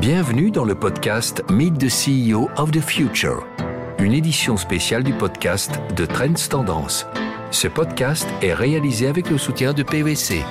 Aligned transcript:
Bienvenue 0.00 0.50
dans 0.50 0.64
le 0.64 0.74
podcast 0.74 1.44
Meet 1.50 1.76
the 1.76 1.90
CEO 1.90 2.48
of 2.56 2.70
the 2.70 2.80
Future, 2.80 3.46
une 3.98 4.14
édition 4.14 4.56
spéciale 4.56 5.04
du 5.04 5.12
podcast 5.12 5.78
de 5.94 6.06
Trends 6.06 6.48
Tendance. 6.48 7.04
Ce 7.50 7.68
podcast 7.68 8.26
est 8.40 8.54
réalisé 8.54 9.08
avec 9.08 9.28
le 9.28 9.36
soutien 9.36 9.74
de 9.74 9.82
PwC. 9.82 10.42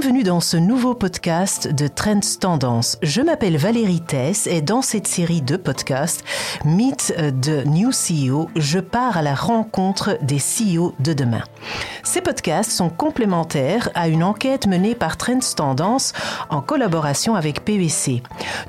Bienvenue 0.00 0.22
dans 0.22 0.40
ce 0.40 0.56
nouveau 0.56 0.94
podcast 0.94 1.68
de 1.68 1.86
Trends 1.86 2.20
Tendance. 2.40 2.96
Je 3.02 3.20
m'appelle 3.20 3.58
Valérie 3.58 4.00
Tess 4.00 4.46
et 4.46 4.62
dans 4.62 4.80
cette 4.80 5.06
série 5.06 5.42
de 5.42 5.58
podcasts 5.58 6.24
Meet 6.64 7.14
the 7.42 7.66
New 7.66 7.90
CEO, 7.90 8.48
je 8.56 8.78
pars 8.78 9.18
à 9.18 9.22
la 9.22 9.34
rencontre 9.34 10.16
des 10.22 10.38
CEO 10.38 10.94
de 11.00 11.12
demain. 11.12 11.42
Ces 12.02 12.22
podcasts 12.22 12.70
sont 12.70 12.88
complémentaires 12.88 13.90
à 13.94 14.08
une 14.08 14.24
enquête 14.24 14.66
menée 14.66 14.94
par 14.94 15.18
Trends 15.18 15.54
Tendance 15.54 16.14
en 16.48 16.62
collaboration 16.62 17.34
avec 17.34 17.62
PwC. 17.62 18.22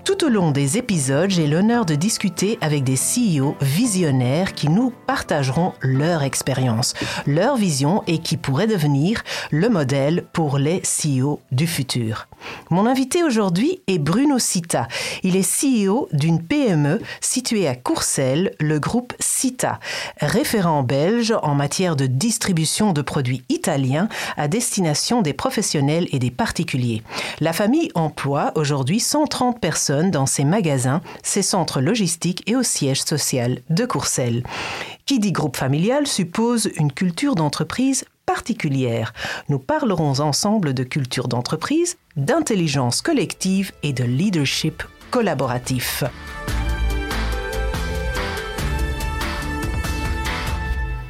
Tout 0.03 0.25
au 0.25 0.29
long 0.29 0.51
des 0.51 0.77
épisodes, 0.77 1.29
j'ai 1.29 1.47
l'honneur 1.47 1.85
de 1.85 1.95
discuter 1.95 2.57
avec 2.59 2.83
des 2.83 2.97
CEO 2.97 3.55
visionnaires 3.61 4.53
qui 4.53 4.67
nous 4.67 4.91
partageront 5.07 5.71
leur 5.79 6.23
expérience, 6.23 6.93
leur 7.25 7.55
vision 7.55 8.03
et 8.05 8.17
qui 8.17 8.35
pourraient 8.35 8.67
devenir 8.67 9.23
le 9.49 9.69
modèle 9.69 10.25
pour 10.33 10.57
les 10.57 10.81
CEO 10.81 11.20
du 11.51 11.67
futur. 11.67 12.27
Mon 12.69 12.85
invité 12.85 13.23
aujourd'hui 13.23 13.81
est 13.87 13.99
Bruno 13.99 14.39
Cita. 14.39 14.87
Il 15.23 15.35
est 15.35 15.47
CEO 15.47 16.07
d'une 16.11 16.41
PME 16.41 16.99
située 17.19 17.67
à 17.67 17.75
Courcelles, 17.75 18.55
le 18.59 18.79
groupe 18.79 19.13
Cita, 19.19 19.79
référent 20.19 20.83
belge 20.83 21.33
en 21.43 21.53
matière 21.53 21.95
de 21.95 22.07
distribution 22.07 22.93
de 22.93 23.01
produits 23.01 23.43
italiens 23.49 24.09
à 24.37 24.47
destination 24.47 25.21
des 25.21 25.33
professionnels 25.33 26.07
et 26.11 26.19
des 26.19 26.31
particuliers. 26.31 27.03
La 27.39 27.53
famille 27.53 27.91
emploie 27.93 28.51
aujourd'hui 28.55 28.99
130 28.99 29.59
personnes 29.59 30.11
dans 30.11 30.25
ses 30.25 30.45
magasins, 30.45 31.01
ses 31.23 31.41
centres 31.41 31.81
logistiques 31.81 32.43
et 32.47 32.55
au 32.55 32.63
siège 32.63 33.01
social 33.03 33.59
de 33.69 33.85
Courcelles. 33.85 34.43
Qui 35.05 35.19
dit 35.19 35.31
groupe 35.31 35.57
familial 35.57 36.07
suppose 36.07 36.69
une 36.77 36.91
culture 36.91 37.35
d'entreprise 37.35 38.05
particulière. 38.25 39.13
Nous 39.49 39.59
parlerons 39.59 40.19
ensemble 40.19 40.73
de 40.73 40.83
culture 40.83 41.27
d'entreprise, 41.27 41.97
d'intelligence 42.15 43.01
collective 43.01 43.71
et 43.83 43.93
de 43.93 44.03
leadership 44.03 44.83
collaboratif. 45.09 46.03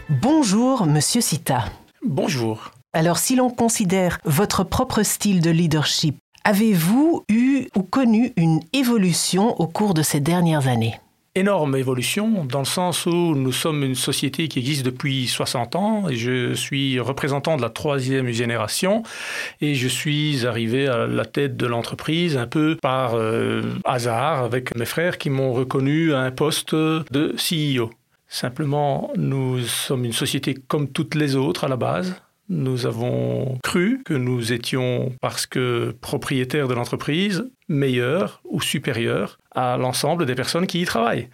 Bonjour, 0.09 0.86
Monsieur 0.86 1.22
Sita. 1.22 1.66
Bonjour. 2.06 2.72
Alors, 2.94 3.18
si 3.18 3.36
l'on 3.36 3.50
considère 3.50 4.20
votre 4.25 4.64
propre 4.64 5.03
style 5.03 5.42
de 5.42 5.50
leadership, 5.50 6.18
avez-vous 6.44 7.23
eu 7.30 7.68
ou 7.75 7.84
connu 7.84 8.34
une 8.36 8.59
évolution 8.73 9.59
au 9.62 9.68
cours 9.68 9.94
de 9.94 10.02
ces 10.02 10.20
dernières 10.20 10.68
années? 10.68 11.00
Énorme 11.36 11.76
évolution 11.76 12.46
dans 12.46 12.60
le 12.60 12.66
sens 12.66 13.06
où 13.06 13.36
nous 13.36 13.52
sommes 13.54 13.84
une 13.84 13.96
société 13.96 14.48
qui 14.48 14.60
existe 14.60 14.84
depuis 14.86 15.28
60 15.28 15.76
ans 15.76 16.10
et 16.10 16.16
je 16.16 16.54
suis 16.54 17.00
représentant 17.00 17.56
de 17.56 17.62
la 17.62 17.70
troisième 17.70 18.30
génération 18.30 19.04
et 19.62 19.76
je 19.76 19.88
suis 19.88 20.46
arrivé 20.46 20.88
à 20.88 21.08
la 21.08 21.26
tête 21.26 21.56
de 21.56 21.66
l'entreprise 21.66 22.36
un 22.36 22.48
peu 22.48 22.78
par 22.82 23.16
euh, 23.16 23.62
hasard 23.86 24.44
avec 24.44 24.76
mes 24.76 24.86
frères 24.86 25.18
qui 25.18 25.30
m'ont 25.30 25.54
reconnu 25.54 26.14
à 26.14 26.20
un 26.20 26.32
poste 26.32 26.76
de 26.76 27.36
CEO. 27.38 27.92
Simplement, 28.28 29.12
nous 29.18 29.59
sommes 29.59 30.06
une 30.06 30.14
société 30.14 30.54
comme 30.54 30.90
toutes 30.90 31.16
les 31.16 31.36
autres 31.36 31.64
à 31.66 31.68
la 31.68 31.78
base. 31.78 32.16
Nous 32.48 32.86
avons 32.86 33.58
cru 33.64 34.02
que 34.04 34.14
nous 34.14 34.52
étions, 34.52 35.14
parce 35.22 35.46
que 35.46 35.96
propriétaires 36.02 36.68
de 36.68 36.74
l'entreprise, 36.74 37.50
meilleurs 37.72 38.42
ou 38.46 38.62
supérieurs 38.62 39.40
à 39.56 39.78
l'ensemble 39.78 40.26
des 40.26 40.36
personnes 40.36 40.68
qui 40.68 40.82
y 40.82 40.86
travaillent. 40.86 41.30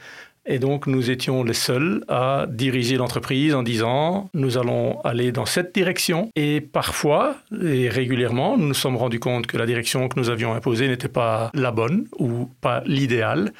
Et 0.49 0.59
donc 0.59 0.87
nous 0.87 1.11
étions 1.11 1.43
les 1.43 1.53
seuls 1.53 2.05
à 2.07 2.45
diriger 2.47 2.95
l'entreprise 2.95 3.53
en 3.53 3.63
disant 3.63 4.29
nous 4.33 4.57
allons 4.57 5.01
aller 5.01 5.33
dans 5.33 5.45
cette 5.45 5.75
direction. 5.75 6.29
Et 6.37 6.61
parfois 6.61 7.35
et 7.61 7.89
régulièrement, 7.89 8.57
nous 8.57 8.67
nous 8.67 8.73
sommes 8.73 8.95
rendus 8.95 9.19
compte 9.19 9.45
que 9.45 9.57
la 9.57 9.65
direction 9.65 10.07
que 10.07 10.17
nous 10.17 10.29
avions 10.29 10.53
imposée 10.53 10.87
n'était 10.87 11.09
pas 11.09 11.51
la 11.53 11.71
bonne 11.71 12.07
ou 12.17 12.49
pas 12.61 12.81
l'idéale 12.85 13.51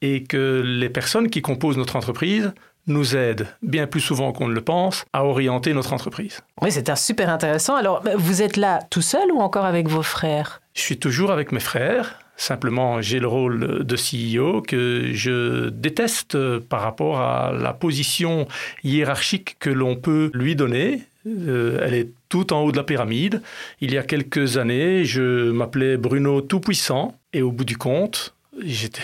et 0.00 0.24
que 0.24 0.62
les 0.64 0.90
personnes 0.90 1.30
qui 1.30 1.42
composent 1.42 1.78
notre 1.78 1.94
entreprise 1.94 2.52
nous 2.86 3.16
aident, 3.16 3.46
bien 3.62 3.86
plus 3.86 4.00
souvent 4.00 4.32
qu'on 4.32 4.48
ne 4.48 4.54
le 4.54 4.60
pense, 4.60 5.04
à 5.12 5.24
orienter 5.24 5.72
notre 5.74 5.92
entreprise. 5.92 6.40
Oui, 6.60 6.72
c'est 6.72 6.94
super 6.96 7.28
intéressant. 7.30 7.76
Alors, 7.76 8.02
vous 8.16 8.42
êtes 8.42 8.56
là 8.56 8.80
tout 8.90 9.02
seul 9.02 9.30
ou 9.32 9.40
encore 9.40 9.64
avec 9.64 9.88
vos 9.88 10.02
frères? 10.02 10.60
Je 10.74 10.82
suis 10.82 10.98
toujours 10.98 11.30
avec 11.30 11.52
mes 11.52 11.60
frères. 11.60 12.18
Simplement, 12.36 13.02
j'ai 13.02 13.20
le 13.20 13.28
rôle 13.28 13.84
de 13.84 13.96
CEO 13.96 14.62
que 14.62 15.10
je 15.12 15.68
déteste 15.68 16.36
par 16.58 16.80
rapport 16.80 17.20
à 17.20 17.52
la 17.52 17.72
position 17.72 18.48
hiérarchique 18.82 19.56
que 19.60 19.70
l'on 19.70 19.96
peut 19.96 20.30
lui 20.34 20.56
donner. 20.56 21.02
Euh, 21.26 21.78
elle 21.82 21.94
est 21.94 22.08
tout 22.28 22.52
en 22.52 22.62
haut 22.62 22.72
de 22.72 22.76
la 22.76 22.82
pyramide. 22.82 23.42
Il 23.80 23.92
y 23.92 23.98
a 23.98 24.02
quelques 24.02 24.56
années, 24.56 25.04
je 25.04 25.50
m'appelais 25.52 25.96
Bruno 25.96 26.40
Tout-Puissant 26.40 27.14
et 27.32 27.42
au 27.42 27.52
bout 27.52 27.64
du 27.64 27.76
compte, 27.76 28.34
j'étais 28.60 29.02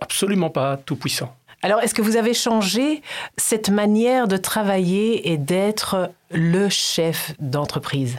absolument 0.00 0.50
pas 0.50 0.76
tout-puissant. 0.76 1.34
Alors, 1.64 1.80
est-ce 1.80 1.94
que 1.94 2.02
vous 2.02 2.16
avez 2.16 2.34
changé 2.34 3.00
cette 3.38 3.70
manière 3.70 4.28
de 4.28 4.36
travailler 4.36 5.32
et 5.32 5.38
d'être 5.38 6.10
le 6.30 6.68
chef 6.68 7.32
d'entreprise? 7.40 8.18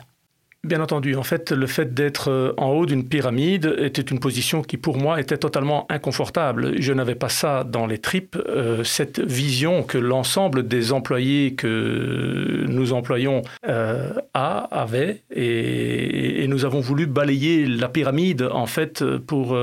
Bien 0.65 0.81
entendu, 0.81 1.15
en 1.15 1.21
fait, 1.21 1.51
le 1.51 1.67
fait 1.67 1.93
d'être 1.93 2.31
euh, 2.31 2.53
en 2.57 2.69
haut 2.69 2.87
d'une 2.87 3.07
pyramide 3.07 3.75
était 3.77 4.01
une 4.01 4.19
position 4.19 4.63
qui, 4.63 4.77
pour 4.77 4.97
moi, 4.97 5.21
était 5.21 5.37
totalement 5.37 5.85
inconfortable. 5.89 6.81
Je 6.81 6.91
n'avais 6.91 7.13
pas 7.13 7.29
ça 7.29 7.63
dans 7.63 7.85
les 7.85 7.99
tripes, 7.99 8.35
euh, 8.47 8.83
cette 8.83 9.19
vision 9.19 9.83
que 9.83 9.99
l'ensemble 9.99 10.67
des 10.67 10.91
employés 10.91 11.53
que 11.53 12.65
nous 12.67 12.93
employons 12.93 13.43
euh, 13.67 14.13
a, 14.33 14.57
avait, 14.71 15.21
et, 15.29 16.47
nous 16.47 16.65
avons 16.65 16.79
voulu 16.79 17.05
balayer 17.05 17.67
la 17.67 17.87
pyramide, 17.87 18.47
en 18.51 18.65
fait, 18.65 19.03
pour 19.27 19.57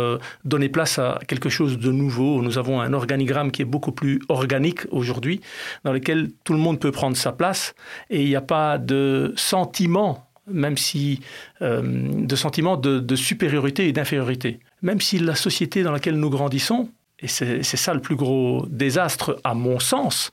donner 0.45 0.69
place 0.69 0.99
à 0.99 1.21
quelque 1.27 1.49
chose 1.49 1.79
de 1.79 1.91
nouveau. 1.91 2.43
Nous 2.43 2.59
avons 2.59 2.81
un 2.81 2.93
organigramme 2.93 3.51
qui 3.51 3.63
est 3.63 3.67
beaucoup 3.67 3.93
plus 3.93 4.21
organique 4.29 4.81
aujourd'hui, 4.91 5.41
dans 5.85 5.93
lequel 5.93 6.31
tout 6.45 6.53
le 6.53 6.59
monde 6.59 6.79
peut 6.81 6.93
prendre 6.93 7.17
sa 7.17 7.33
place, 7.33 7.75
et 8.11 8.23
il 8.23 8.29
n'y 8.29 8.37
a 8.37 8.43
pas 8.43 8.79
de 8.79 9.33
sentiment 9.37 10.29
même 10.47 10.77
si 10.77 11.21
euh, 11.61 11.83
de 11.83 12.37
sentiments 12.37 12.77
de 12.77 13.17
supériorité 13.17 13.89
et 13.89 13.93
d'infériorité. 13.93 14.61
Même 14.83 15.01
si 15.01 15.19
la 15.19 15.35
société 15.35 15.83
dans 15.83 15.93
laquelle 15.93 16.17
nous 16.17 16.31
grandissons 16.31 16.89
et 17.23 17.29
c'est 17.29 17.63
ça 17.63 17.95
le 17.95 18.01
plus 18.01 18.17
gros 18.17 18.67
désastre 18.69 19.39
à 19.45 19.55
mon 19.55 19.79
sens, 19.79 20.31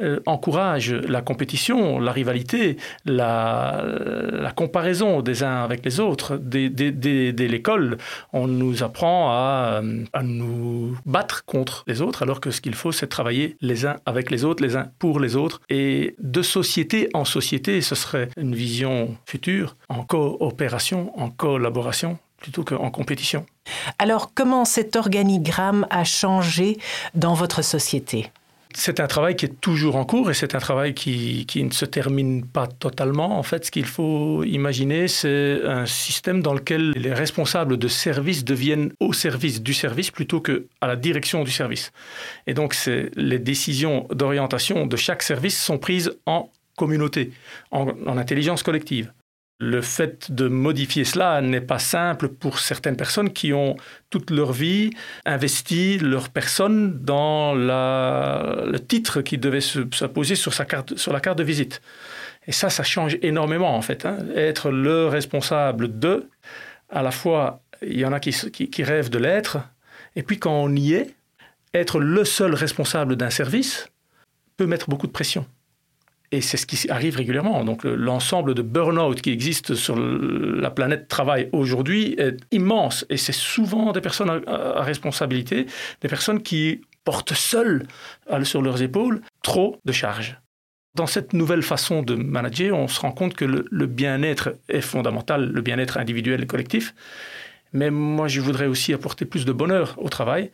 euh, 0.00 0.20
encourage 0.26 0.92
la 0.92 1.20
compétition, 1.20 1.98
la 1.98 2.12
rivalité, 2.12 2.76
la, 3.04 3.84
comparaison 4.56 5.20
des 5.20 5.42
uns 5.42 5.62
avec 5.62 5.84
les 5.84 6.00
autres. 6.00 6.36
Dès, 6.36 6.68
l'école, 7.48 7.98
on 8.32 8.46
nous 8.46 8.82
apprend 8.82 9.30
à, 9.30 9.82
à, 10.12 10.22
nous 10.22 10.96
battre 11.06 11.44
contre 11.44 11.84
les 11.86 12.02
autres, 12.02 12.22
alors 12.22 12.40
que 12.40 12.50
ce 12.50 12.60
qu'il 12.60 12.74
faut, 12.74 12.92
c'est 12.92 13.06
travailler 13.06 13.56
les 13.60 13.86
uns 13.86 13.96
avec 14.06 14.30
les 14.30 14.44
autres, 14.44 14.62
les 14.62 14.76
uns 14.76 14.90
pour 14.98 15.20
les 15.20 15.36
autres. 15.36 15.60
Et 15.68 16.14
de 16.18 16.42
société 16.42 17.08
en 17.14 17.24
société, 17.24 17.80
ce 17.80 17.94
serait 17.94 18.28
une 18.36 18.54
vision 18.54 19.16
future, 19.26 19.76
en 19.88 20.02
coopération, 20.02 21.18
en 21.18 21.30
collaboration, 21.30 22.18
plutôt 22.38 22.64
qu'en 22.64 22.90
compétition. 22.90 23.46
Alors, 23.98 24.32
comment 24.34 24.64
cet 24.64 24.96
organigramme 24.96 25.86
a 25.90 26.04
changé 26.04 26.78
dans 27.14 27.34
votre 27.34 27.62
société? 27.62 28.30
C'est 28.74 29.00
un 29.00 29.06
travail 29.06 29.34
qui 29.34 29.46
est 29.46 29.60
toujours 29.60 29.96
en 29.96 30.04
cours 30.04 30.30
et 30.30 30.34
c'est 30.34 30.54
un 30.54 30.58
travail 30.58 30.92
qui, 30.92 31.46
qui, 31.46 31.64
ne 31.64 31.70
se 31.70 31.86
termine 31.86 32.44
pas 32.44 32.66
totalement. 32.66 33.38
En 33.38 33.42
fait, 33.42 33.64
ce 33.64 33.70
qu'il 33.70 33.86
faut 33.86 34.44
imaginer, 34.44 35.08
c'est 35.08 35.62
un 35.64 35.86
système 35.86 36.42
dans 36.42 36.52
lequel 36.52 36.90
les 36.90 37.14
responsables 37.14 37.78
de 37.78 37.88
service 37.88 38.44
deviennent 38.44 38.92
au 39.00 39.12
service 39.14 39.62
du 39.62 39.72
service 39.72 40.10
plutôt 40.10 40.40
qu'à 40.40 40.52
la 40.82 40.96
direction 40.96 41.44
du 41.44 41.50
service. 41.50 41.92
Et 42.46 42.52
donc, 42.52 42.76
les 43.16 43.38
décisions 43.38 44.06
d'orientation 44.10 44.86
de 44.86 44.96
chaque 44.96 45.22
service 45.22 45.58
sont 45.60 45.78
prises 45.78 46.12
en 46.26 46.50
communauté, 46.76 47.32
en, 47.70 47.88
en 48.06 48.18
intelligence 48.18 48.62
collective. 48.62 49.10
Le 49.60 49.82
fait 49.82 50.30
de 50.30 50.46
modifier 50.46 51.04
cela 51.04 51.40
n'est 51.40 51.60
pas 51.60 51.80
simple 51.80 52.28
pour 52.28 52.60
certaines 52.60 52.96
personnes 52.96 53.32
qui 53.32 53.52
ont 53.52 53.76
toute 54.08 54.30
leur 54.30 54.52
vie 54.52 54.90
investi 55.24 55.98
leur 55.98 56.28
personne 56.28 57.00
dans 57.02 57.54
le 57.54 58.78
titre 58.78 59.20
qui 59.20 59.36
devait 59.36 59.60
se, 59.60 59.80
poser 60.06 60.36
sur, 60.36 60.54
sa 60.54 60.64
carte, 60.64 60.96
sur 60.96 61.12
la 61.12 61.20
carte 61.20 61.38
de 61.38 61.44
visite. 61.44 61.82
Et 62.46 62.52
ça, 62.52 62.70
ça 62.70 62.84
change 62.84 63.18
énormément 63.20 63.74
en 63.74 63.82
fait. 63.82 64.06
Hein. 64.06 64.18
Être 64.36 64.70
le 64.70 65.08
responsable 65.08 65.98
de, 65.98 66.28
à 66.88 67.02
la 67.02 67.10
fois, 67.10 67.60
il 67.82 67.98
y 67.98 68.06
en 68.06 68.12
a 68.12 68.20
qui 68.20 68.82
rêvent 68.84 69.10
de 69.10 69.18
l'être, 69.18 69.58
et 70.14 70.22
puis 70.22 70.38
quand 70.38 70.52
on 70.52 70.74
y 70.74 70.94
est, 70.94 71.14
être 71.74 72.00
le 72.00 72.24
seul 72.24 72.54
responsable 72.54 73.16
d'un 73.16 73.30
service 73.30 73.88
peut 74.56 74.66
mettre 74.66 74.88
beaucoup 74.88 75.06
de 75.06 75.12
pression. 75.12 75.46
Et 76.30 76.40
c'est 76.42 76.58
ce 76.58 76.66
qui 76.66 76.90
arrive 76.90 77.16
régulièrement. 77.16 77.64
Donc 77.64 77.84
l'ensemble 77.84 78.54
de 78.54 78.62
burn-out 78.62 79.20
qui 79.20 79.30
existe 79.30 79.74
sur 79.74 79.98
la 79.98 80.70
planète 80.70 81.08
travail 81.08 81.48
aujourd'hui 81.52 82.14
est 82.18 82.36
immense. 82.52 83.06
Et 83.08 83.16
c'est 83.16 83.32
souvent 83.32 83.92
des 83.92 84.00
personnes 84.00 84.42
à, 84.46 84.82
responsabilité, 84.82 85.66
des 86.02 86.08
personnes 86.08 86.42
qui 86.42 86.82
portent 87.04 87.32
seules 87.32 87.86
sur 88.42 88.60
leurs 88.60 88.82
épaules 88.82 89.22
trop 89.42 89.80
de 89.84 89.92
charges. 89.92 90.38
Dans 90.94 91.06
cette 91.06 91.32
nouvelle 91.32 91.62
façon 91.62 92.02
de 92.02 92.14
manager, 92.14 92.76
on 92.76 92.88
se 92.88 93.00
rend 93.00 93.12
compte 93.12 93.34
que 93.34 93.44
le, 93.44 93.86
bien-être 93.86 94.54
est 94.68 94.80
fondamental, 94.80 95.50
le 95.50 95.60
bien-être 95.62 95.96
individuel 95.96 96.42
et 96.42 96.46
collectif. 96.46 96.94
Mais 97.72 97.90
moi, 97.90 98.28
je 98.28 98.40
voudrais 98.40 98.66
aussi 98.66 98.92
apporter 98.92 99.24
plus 99.24 99.44
de 99.44 99.52
bonheur 99.52 99.94
au 99.98 100.08
travail. 100.08 100.50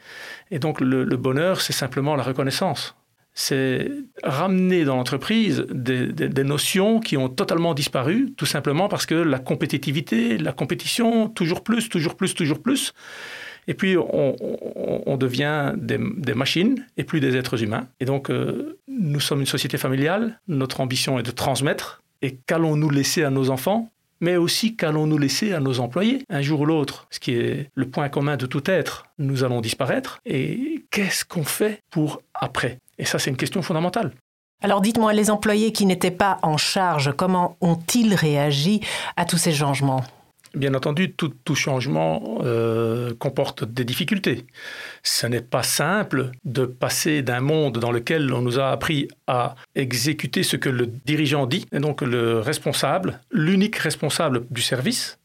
Et 0.50 0.59
donc, 0.59 0.81
le 0.81 1.17
bonheur, 1.17 1.61
c'est 1.61 1.73
simplement 1.73 2.15
la 2.15 2.25
reconnaissance 2.25 2.94
c'est 3.35 3.91
ramener 4.23 4.85
dans 4.85 4.95
l'entreprise 4.95 5.67
des, 5.69 6.45
notions 6.45 7.01
qui 7.01 7.17
ont 7.17 7.29
totalement 7.29 7.75
disparu, 7.75 8.33
tout 8.37 8.47
simplement 8.47 8.89
parce 8.89 9.07
que 9.07 9.15
la 9.15 9.41
compétitivité, 9.41 10.39
la 10.39 10.53
compétition, 10.53 11.29
toujours 11.29 11.65
plus, 11.65 11.89
toujours 11.89 12.15
plus, 12.15 12.35
toujours 12.35 12.63
plus. 12.63 12.95
Et 13.67 13.75
puis, 13.75 13.97
on, 13.97 15.17
devient 15.17 15.73
des, 15.77 16.35
machines 16.35 16.87
et 16.97 17.05
plus 17.05 17.21
des 17.21 17.37
êtres 17.37 17.63
humains. 17.63 17.89
Et 17.99 18.05
donc, 18.05 18.31
euh, 18.31 18.79
nous 18.89 19.21
sommes 19.21 19.41
une 19.41 19.47
société 19.47 19.79
familiale. 19.79 20.39
Notre 20.49 20.81
ambition 20.81 21.19
est 21.19 21.23
de 21.23 21.31
transmettre. 21.31 22.03
Et 22.21 22.37
qu'allons-nous 22.47 22.91
laisser 22.91 23.25
à 23.25 23.31
nos 23.31 23.51
enfants? 23.51 23.91
Mais 24.20 24.37
aussi 24.37 24.76
qu'allons-nous 24.76 25.19
laisser 25.19 25.52
à 25.52 25.61
nos 25.61 25.81
employés 25.81 26.25
un 26.28 26.43
jour 26.43 26.61
ou 26.61 26.66
l'autre, 26.66 27.06
ce 27.11 27.20
qui 27.20 27.32
est 27.32 27.70
le 27.75 27.88
point 27.88 28.08
commun 28.08 28.37
de 28.37 28.46
tout 28.46 28.70
être. 28.70 29.06
Nous 29.19 29.44
allons 29.44 29.61
disparaître 29.61 30.19
et 30.25 30.84
qu'est-ce 30.90 31.25
qu'on 31.25 31.44
fait 31.44 31.81
pour 31.90 32.22
après? 32.34 32.78
Et 32.99 33.05
ça, 33.05 33.19
c'est 33.19 33.31
une 33.31 33.37
question 33.37 33.62
fondamentale. 33.62 34.12
Alors 34.62 34.81
dites-moi, 34.81 35.12
les 35.12 35.31
employés 35.31 35.72
qui 35.72 35.84
n'étaient 35.84 36.11
pas 36.11 36.38
en 36.43 36.56
charge, 36.56 37.12
comment 37.16 37.56
ont-ils 37.61 38.14
réagi 38.14 38.81
à 39.16 39.25
tous 39.25 39.37
ces 39.37 39.52
changements? 39.52 40.05
Bien 40.55 40.75
entendu, 40.75 41.12
tout, 41.12 41.55
changement 41.55 42.39
euh, 42.43 43.12
comporte 43.19 43.65
des 43.65 43.85
difficultés. 43.85 44.47
Ce 45.03 45.27
n'est 45.27 45.41
pas 45.41 45.65
simple 45.65 46.31
de 46.45 46.65
passer 46.65 47.23
d'un 47.23 47.41
monde 47.41 47.79
dans 47.79 47.91
lequel 47.91 48.33
on 48.33 48.41
nous 48.41 48.61
a 48.61 48.71
appris 48.71 49.09
à 49.27 49.56
exécuter 49.75 50.45
ce 50.45 50.56
que 50.56 50.69
le 50.69 50.87
dirigeant 50.87 51.47
dit, 51.47 51.67
et 51.73 51.81
donc 51.81 52.03
le 52.03 52.39
responsable, 52.39 53.21
l'unique 53.33 53.77
responsable 53.77 54.47
du 54.51 54.62
service, 54.62 55.19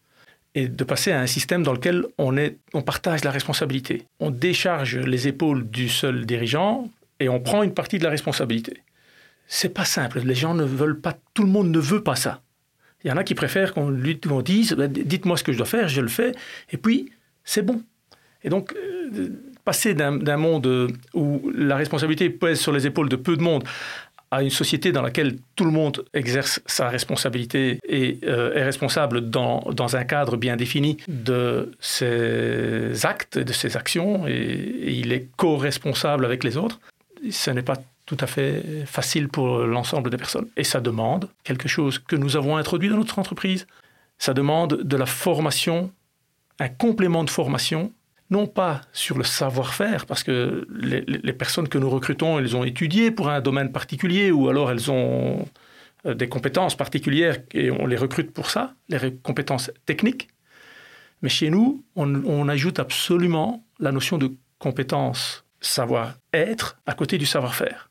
et 0.55 0.67
de 0.67 0.83
passer 0.83 1.11
à 1.11 1.19
un 1.19 1.27
système 1.27 1.61
dans 1.61 1.73
lequel 1.73 2.05
on, 2.17 2.35
on 2.73 2.81
partage 2.81 3.23
la 3.23 3.31
responsabilité. 3.31 4.05
On 4.19 4.31
décharge 4.31 4.97
les 4.97 5.27
épaules 5.27 5.69
du 5.69 5.89
seul 5.89 6.25
dirigeant 6.25 6.89
et 7.19 7.29
on 7.29 7.39
prend 7.39 7.61
une 7.61 7.73
partie 7.73 7.99
de 7.99 8.03
la 8.03 8.09
responsabilité. 8.09 8.81
C'est 9.47 9.73
pas 9.73 9.85
simple. 9.85 10.21
Les 10.21 10.35
gens 10.35 10.55
ne 10.55 10.63
veulent 10.63 10.99
pas, 10.99 11.15
tout 11.33 11.43
le 11.43 11.49
monde 11.49 11.69
ne 11.69 11.79
veut 11.79 12.01
pas 12.01 12.15
ça. 12.15 12.41
Il 13.03 13.09
y 13.09 13.11
en 13.11 13.17
a 13.17 13.23
qui 13.23 13.35
préfèrent 13.35 13.73
qu'on 13.73 13.89
lui 13.89 14.19
dise 14.43 14.73
bah, 14.73 14.87
dites-moi 14.87 15.37
ce 15.37 15.43
que 15.43 15.51
je 15.51 15.57
dois 15.57 15.67
faire, 15.67 15.87
je 15.87 16.01
le 16.01 16.07
fais, 16.07 16.33
et 16.71 16.77
puis 16.77 17.11
c'est 17.43 17.61
bon. 17.61 17.81
Et 18.43 18.49
donc, 18.49 18.73
euh, 18.73 19.29
passer 19.65 19.93
d'un 19.93 20.37
monde 20.37 20.91
où 21.13 21.51
la 21.53 21.75
responsabilité 21.75 22.29
pèse 22.29 22.59
sur 22.59 22.71
les 22.71 22.87
épaules 22.87 23.09
de 23.09 23.15
peu 23.15 23.37
de 23.37 23.41
monde 23.41 23.63
à 24.31 24.43
une 24.43 24.49
société 24.49 24.91
dans 24.91 25.01
laquelle 25.01 25.37
tout 25.55 25.65
le 25.65 25.71
monde 25.71 26.05
exerce 26.13 26.61
sa 26.65 26.87
responsabilité 26.89 27.79
et 27.87 28.19
euh, 28.23 28.53
est 28.53 28.63
responsable 28.63 29.29
dans, 29.29 29.59
dans, 29.71 29.95
un 29.95 30.03
cadre 30.03 30.37
bien 30.37 30.55
défini 30.55 30.97
de 31.07 31.71
ses 31.79 33.05
actes, 33.05 33.39
de 33.39 33.53
ses 33.53 33.75
actions, 33.75 34.27
et, 34.27 34.31
et 34.31 34.91
il 34.91 35.11
est 35.11 35.27
co-responsable 35.35 36.25
avec 36.25 36.43
les 36.43 36.57
autres, 36.57 36.79
ce 37.31 37.51
n'est 37.51 37.63
pas 37.63 37.77
tout 38.09 38.17
à 38.21 38.25
fait 38.25 38.63
facile 38.87 39.27
pour 39.29 39.59
l'ensemble 39.59 40.09
des 40.09 40.17
personnes. 40.17 40.47
Et 40.57 40.63
ça 40.63 40.81
demande 40.81 41.29
quelque 41.43 41.67
chose 41.67 41.99
que 41.99 42.15
nous 42.15 42.35
avons 42.35 42.57
introduit 42.57 42.89
dans 42.89 42.97
notre 42.97 43.19
entreprise. 43.19 43.67
Ça 44.17 44.33
demande 44.33 44.81
de 44.81 44.97
la 44.97 45.05
formation, 45.05 45.91
un 46.57 46.69
complément 46.69 47.23
de 47.23 47.29
formation, 47.29 47.93
non 48.31 48.47
pas 48.47 48.81
sur 48.93 49.15
le 49.15 49.23
savoir-faire, 49.23 50.07
parce 50.07 50.23
que 50.23 50.67
les, 50.71 51.33
personnes 51.33 51.67
que 51.67 51.77
nous 51.77 51.89
recrutons, 51.89 52.39
elles 52.39 52.55
ont 52.55 52.63
étudié 52.63 53.11
pour 53.11 53.29
un 53.29 53.41
domaine 53.41 53.71
particulier, 53.71 54.31
ou 54.31 54.49
alors 54.49 54.71
elles 54.71 54.89
ont 54.89 55.47
euh, 56.07 56.15
des 56.15 56.29
compétences 56.29 56.75
particulières 56.75 57.37
et 57.53 57.69
on 57.69 57.85
les 57.85 57.95
recrute 57.95 58.31
pour 58.31 58.49
ça, 58.49 58.73
les 58.89 59.13
compétences 59.21 59.71
techniques. 59.85 60.29
Mais 61.21 61.29
chez 61.29 61.51
nous, 61.51 61.83
on, 61.95 62.25
on 62.25 62.49
ajoute 62.49 62.79
absolument 62.79 63.63
la 63.79 63.91
notion 63.91 64.17
de 64.17 64.31
compétence 64.57 65.45
savoir-être 65.61 66.79
à 66.87 66.93
côté 66.93 67.19
du 67.19 67.27
savoir-faire 67.27 67.88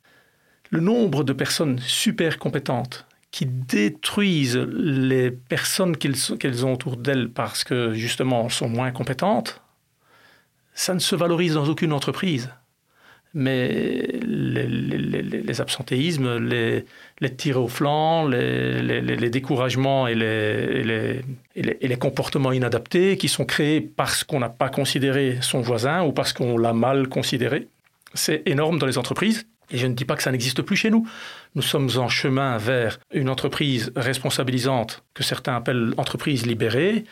le 0.70 0.80
nombre 0.80 1.24
de 1.24 1.32
personnes 1.32 1.78
super 1.78 2.38
compétentes 2.38 3.06
qui 3.30 3.46
détruisent 3.46 4.56
les 4.56 5.30
personnes 5.30 5.96
qu'elles 5.96 6.66
ont 6.66 6.72
autour 6.72 6.96
d'elles 6.96 7.30
parce 7.30 7.64
que 7.64 7.92
justement 7.92 8.44
elles 8.44 8.52
sont 8.52 8.68
moins 8.68 8.90
compétentes, 8.90 9.60
ça 10.74 10.94
ne 10.94 10.98
se 10.98 11.14
valorise 11.14 11.54
dans 11.54 11.68
aucune 11.68 11.92
entreprise. 11.92 12.50
Mais 13.34 14.08
les, 14.22 15.60
absentéismes, 15.60 16.38
les, 16.38 16.86
tirs 17.36 17.62
au 17.62 17.68
flanc, 17.68 18.26
les, 18.26 19.30
découragements 19.30 20.08
et 20.08 20.14
les, 20.14 21.96
comportements 21.98 22.52
inadaptés 22.52 23.18
qui 23.18 23.28
sont 23.28 23.44
créés 23.44 23.82
parce 23.82 24.24
qu'on 24.24 24.40
n'a 24.40 24.48
pas 24.48 24.70
considéré 24.70 25.38
son 25.42 25.60
voisin 25.60 26.02
ou 26.04 26.12
parce 26.12 26.32
qu'on 26.32 26.56
l'a 26.56 26.72
mal 26.72 27.08
considéré, 27.08 27.68
c'est 28.14 28.42
énorme 28.46 28.78
dans 28.78 28.86
les 28.86 28.96
entreprises 28.96 29.46
et 29.70 29.78
je 29.78 29.86
ne 29.86 29.94
dis 29.94 30.04
pas 30.04 30.16
que 30.16 30.22
ça 30.22 30.32
n'existe 30.32 30.62
plus 30.62 30.76
chez 30.76 30.90
nous. 30.90 31.06
Nous 31.54 31.62
sommes 31.62 31.90
en 31.96 32.08
chemin 32.08 32.56
vers 32.58 32.98
une 33.12 33.28
entreprise 33.28 33.92
responsabilisante 33.96 35.02
que 35.14 35.22
certains 35.22 35.56
appellent 35.56 35.94
entreprise 35.96 36.46
libérée. 36.46 37.04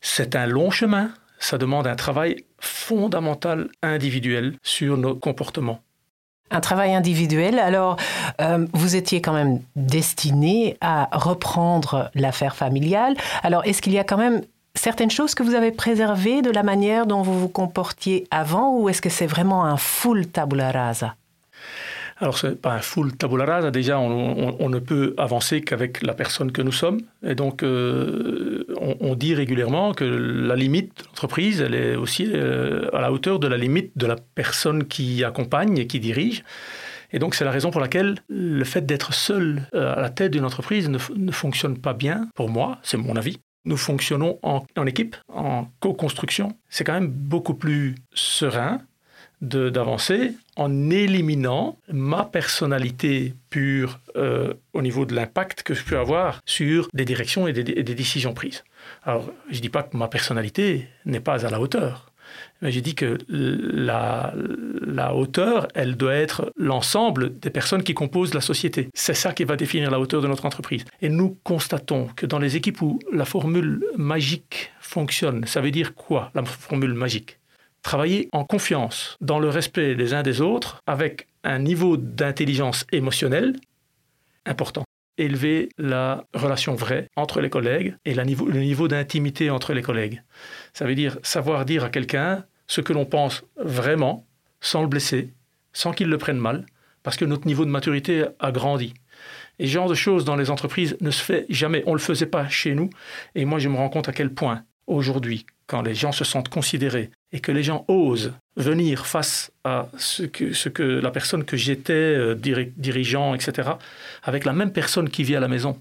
C'est 0.00 0.36
un 0.36 0.46
long 0.46 0.70
chemin. 0.70 1.10
Ça 1.38 1.58
demande 1.58 1.86
un 1.86 1.96
travail 1.96 2.44
fondamental 2.58 3.68
individuel 3.82 4.54
sur 4.62 4.96
nos 4.96 5.14
comportements. 5.14 5.80
Un 6.50 6.60
travail 6.60 6.94
individuel. 6.94 7.58
Alors, 7.58 7.96
euh, 8.40 8.66
vous 8.72 8.96
étiez 8.96 9.20
quand 9.20 9.34
même 9.34 9.60
destiné 9.76 10.76
à 10.80 11.08
reprendre 11.12 12.10
l'affaire 12.14 12.56
familiale. 12.56 13.14
Alors, 13.42 13.64
est-ce 13.66 13.82
qu'il 13.82 13.92
y 13.92 13.98
a 13.98 14.04
quand 14.04 14.16
même 14.16 14.42
certaines 14.74 15.10
choses 15.10 15.34
que 15.34 15.42
vous 15.42 15.54
avez 15.54 15.72
préservées 15.72 16.40
de 16.40 16.50
la 16.50 16.62
manière 16.62 17.06
dont 17.06 17.22
vous 17.22 17.38
vous 17.38 17.48
comportiez 17.48 18.26
avant 18.30 18.74
ou 18.76 18.88
est-ce 18.88 19.02
que 19.02 19.10
c'est 19.10 19.26
vraiment 19.26 19.64
un 19.64 19.76
full 19.76 20.26
tabula 20.26 20.72
rasa? 20.72 21.17
Alors, 22.20 22.36
ce 22.36 22.48
n'est 22.48 22.56
pas 22.56 22.74
un 22.74 22.80
full 22.80 23.16
tabula 23.16 23.44
rasa. 23.44 23.70
Déjà, 23.70 23.98
on, 23.98 24.68
ne 24.68 24.78
peut 24.80 25.14
avancer 25.18 25.60
qu'avec 25.60 26.02
la 26.02 26.14
personne 26.14 26.50
que 26.50 26.62
nous 26.62 26.72
sommes. 26.72 27.00
Et 27.24 27.36
donc, 27.36 27.62
euh, 27.62 28.64
on, 29.00 29.14
dit 29.14 29.34
régulièrement 29.34 29.94
que 29.94 30.04
la 30.04 30.56
limite 30.56 30.98
de 30.98 31.04
l'entreprise, 31.06 31.60
elle 31.60 31.74
est 31.74 31.94
aussi 31.94 32.28
euh, 32.32 32.88
à 32.92 33.00
la 33.00 33.12
hauteur 33.12 33.38
de 33.38 33.46
la 33.46 33.56
limite 33.56 33.92
de 33.96 34.06
la 34.06 34.16
personne 34.16 34.86
qui 34.86 35.22
accompagne 35.22 35.78
et 35.78 35.86
qui 35.86 36.00
dirige. 36.00 36.42
Et 37.12 37.20
donc, 37.20 37.36
c'est 37.36 37.44
la 37.44 37.52
raison 37.52 37.70
pour 37.70 37.80
laquelle 37.80 38.16
le 38.28 38.64
fait 38.64 38.84
d'être 38.84 39.14
seul 39.14 39.62
euh, 39.74 39.94
à 39.94 40.00
la 40.00 40.10
tête 40.10 40.32
d'une 40.32 40.44
entreprise 40.44 40.88
ne, 40.88 40.98
ne 41.14 41.32
fonctionne 41.32 41.78
pas 41.78 41.94
bien, 41.94 42.28
pour 42.34 42.50
moi, 42.50 42.78
c'est 42.82 42.96
mon 42.96 43.14
avis. 43.14 43.38
Nous 43.64 43.76
fonctionnons 43.76 44.38
en 44.42 44.86
équipe, 44.86 45.16
en 45.28 45.66
co-construction. 45.80 46.56
C'est 46.68 46.84
quand 46.84 46.94
même 46.94 47.08
beaucoup 47.08 47.54
plus 47.54 47.96
serein, 48.14 48.80
d'avancer 49.40 50.32
en 50.56 50.90
éliminant 50.90 51.78
ma 51.92 52.24
personnalité 52.24 53.34
pure 53.50 54.00
euh, 54.16 54.54
au 54.72 54.82
niveau 54.82 55.04
de 55.04 55.14
l'impact 55.14 55.62
que 55.62 55.74
je 55.74 55.84
peux 55.84 55.98
avoir 55.98 56.40
sur 56.44 56.88
des 56.92 57.04
directions 57.04 57.46
et 57.46 57.52
des, 57.52 57.62
décisions 57.94 58.34
prises. 58.34 58.64
Alors, 59.04 59.30
je 59.50 59.56
ne 59.56 59.60
dis 59.60 59.68
pas 59.68 59.82
que 59.82 59.96
ma 59.96 60.08
personnalité 60.08 60.88
n'est 61.04 61.20
pas 61.20 61.46
à 61.46 61.50
la 61.50 61.60
hauteur, 61.60 62.12
mais 62.60 62.72
je 62.72 62.80
dis 62.80 62.94
que 62.94 63.18
la, 63.28 64.34
la 64.86 65.14
hauteur, 65.14 65.68
elle 65.74 65.96
doit 65.96 66.14
être 66.14 66.52
l'ensemble 66.56 67.38
des 67.38 67.50
personnes 67.50 67.82
qui 67.82 67.94
composent 67.94 68.34
la 68.34 68.40
société. 68.40 68.88
C'est 68.94 69.14
ça 69.14 69.32
qui 69.32 69.44
va 69.44 69.56
définir 69.56 69.90
la 69.90 70.00
hauteur 70.00 70.20
de 70.20 70.26
notre 70.26 70.44
entreprise. 70.44 70.84
Et 71.00 71.08
nous 71.08 71.38
constatons 71.44 72.08
que 72.16 72.26
dans 72.26 72.38
les 72.38 72.56
équipes 72.56 72.82
où 72.82 72.98
la 73.12 73.24
formule 73.24 73.84
magique 73.96 74.72
fonctionne, 74.80 75.46
ça 75.46 75.60
veut 75.60 75.70
dire 75.70 75.94
quoi, 75.94 76.30
la 76.34 76.44
formule 76.44 76.94
magique? 76.94 77.37
Travailler 77.88 78.28
en 78.32 78.44
confiance, 78.44 79.16
dans 79.22 79.38
le 79.38 79.48
respect 79.48 79.94
des 79.94 80.12
uns 80.12 80.22
des 80.22 80.42
autres, 80.42 80.82
avec 80.86 81.26
un 81.42 81.58
niveau 81.58 81.96
d'intelligence 81.96 82.84
émotionnelle 82.92 83.56
important. 84.44 84.84
Élever 85.16 85.70
la 85.78 86.26
relation 86.34 86.74
vraie 86.74 87.08
entre 87.16 87.40
les 87.40 87.48
collègues 87.48 87.96
et 88.04 88.12
le 88.12 88.24
niveau 88.60 88.88
d'intimité 88.88 89.48
entre 89.48 89.72
les 89.72 89.80
collègues. 89.80 90.22
Ça 90.74 90.84
veut 90.84 90.94
dire 90.94 91.16
savoir 91.22 91.64
dire 91.64 91.82
à 91.82 91.88
quelqu'un 91.88 92.44
ce 92.66 92.82
que 92.82 92.92
l'on 92.92 93.06
pense 93.06 93.42
vraiment, 93.56 94.26
sans 94.60 94.82
le 94.82 94.88
blesser, 94.88 95.32
sans 95.72 95.92
qu'il 95.92 96.08
le 96.08 96.18
prenne 96.18 96.36
mal, 96.36 96.66
parce 97.02 97.16
que 97.16 97.24
notre 97.24 97.46
niveau 97.46 97.64
de 97.64 97.70
maturité 97.70 98.26
a 98.38 98.52
grandi. 98.52 98.92
Et 99.58 99.66
ce 99.66 99.72
genre 99.72 99.88
de 99.88 99.94
choses 99.94 100.26
dans 100.26 100.36
les 100.36 100.50
entreprises 100.50 100.98
ne 101.00 101.10
se 101.10 101.22
fait 101.22 101.46
jamais. 101.48 101.82
On 101.86 101.92
ne 101.92 101.96
le 101.96 102.02
faisait 102.02 102.26
pas 102.26 102.48
chez 102.50 102.74
nous. 102.74 102.90
Et 103.34 103.46
moi, 103.46 103.58
je 103.58 103.70
me 103.70 103.76
rends 103.76 103.88
compte 103.88 104.10
à 104.10 104.12
quel 104.12 104.34
point, 104.34 104.62
aujourd'hui, 104.86 105.46
quand 105.66 105.80
les 105.80 105.94
gens 105.94 106.12
se 106.12 106.24
sentent 106.24 106.50
considérés, 106.50 107.10
et 107.32 107.40
que 107.40 107.52
les 107.52 107.62
gens 107.62 107.84
osent 107.88 108.32
venir 108.56 109.06
face 109.06 109.52
à 109.64 109.88
ce 109.98 110.22
que, 110.22 110.82
la 110.82 111.10
personne 111.10 111.44
que 111.44 111.56
j'étais, 111.56 111.92
euh, 111.92 112.34
dirigeant, 112.34 113.34
etc., 113.34 113.70
avec 114.22 114.44
la 114.44 114.52
même 114.52 114.72
personne 114.72 115.10
qui 115.10 115.24
vit 115.24 115.36
à 115.36 115.40
la 115.40 115.48
maison, 115.48 115.80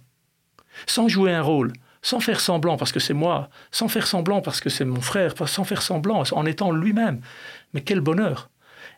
sans 0.85 1.07
jouer 1.07 1.33
un 1.33 1.41
rôle, 1.41 1.73
sans 2.01 2.19
faire 2.19 2.39
semblant 2.39 2.77
parce 2.77 2.91
que 2.91 2.99
c'est 2.99 3.13
moi, 3.13 3.49
sans 3.71 3.87
faire 3.87 4.07
semblant 4.07 4.41
parce 4.41 4.61
que 4.61 4.69
c'est 4.69 4.85
mon 4.85 5.01
frère, 5.01 5.33
sans 5.47 5.63
faire 5.63 5.81
semblant 5.81 6.23
en 6.31 6.45
étant 6.45 6.71
lui-même. 6.71 7.21
Mais 7.73 7.81
quel 7.81 8.01
bonheur 8.01 8.49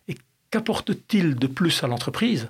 Et 0.07 0.15
qu'apporte-t-il 0.51 1.35
de 1.35 1.47
plus 1.47 1.83
à 1.83 1.87
l'entreprise? 1.87 2.49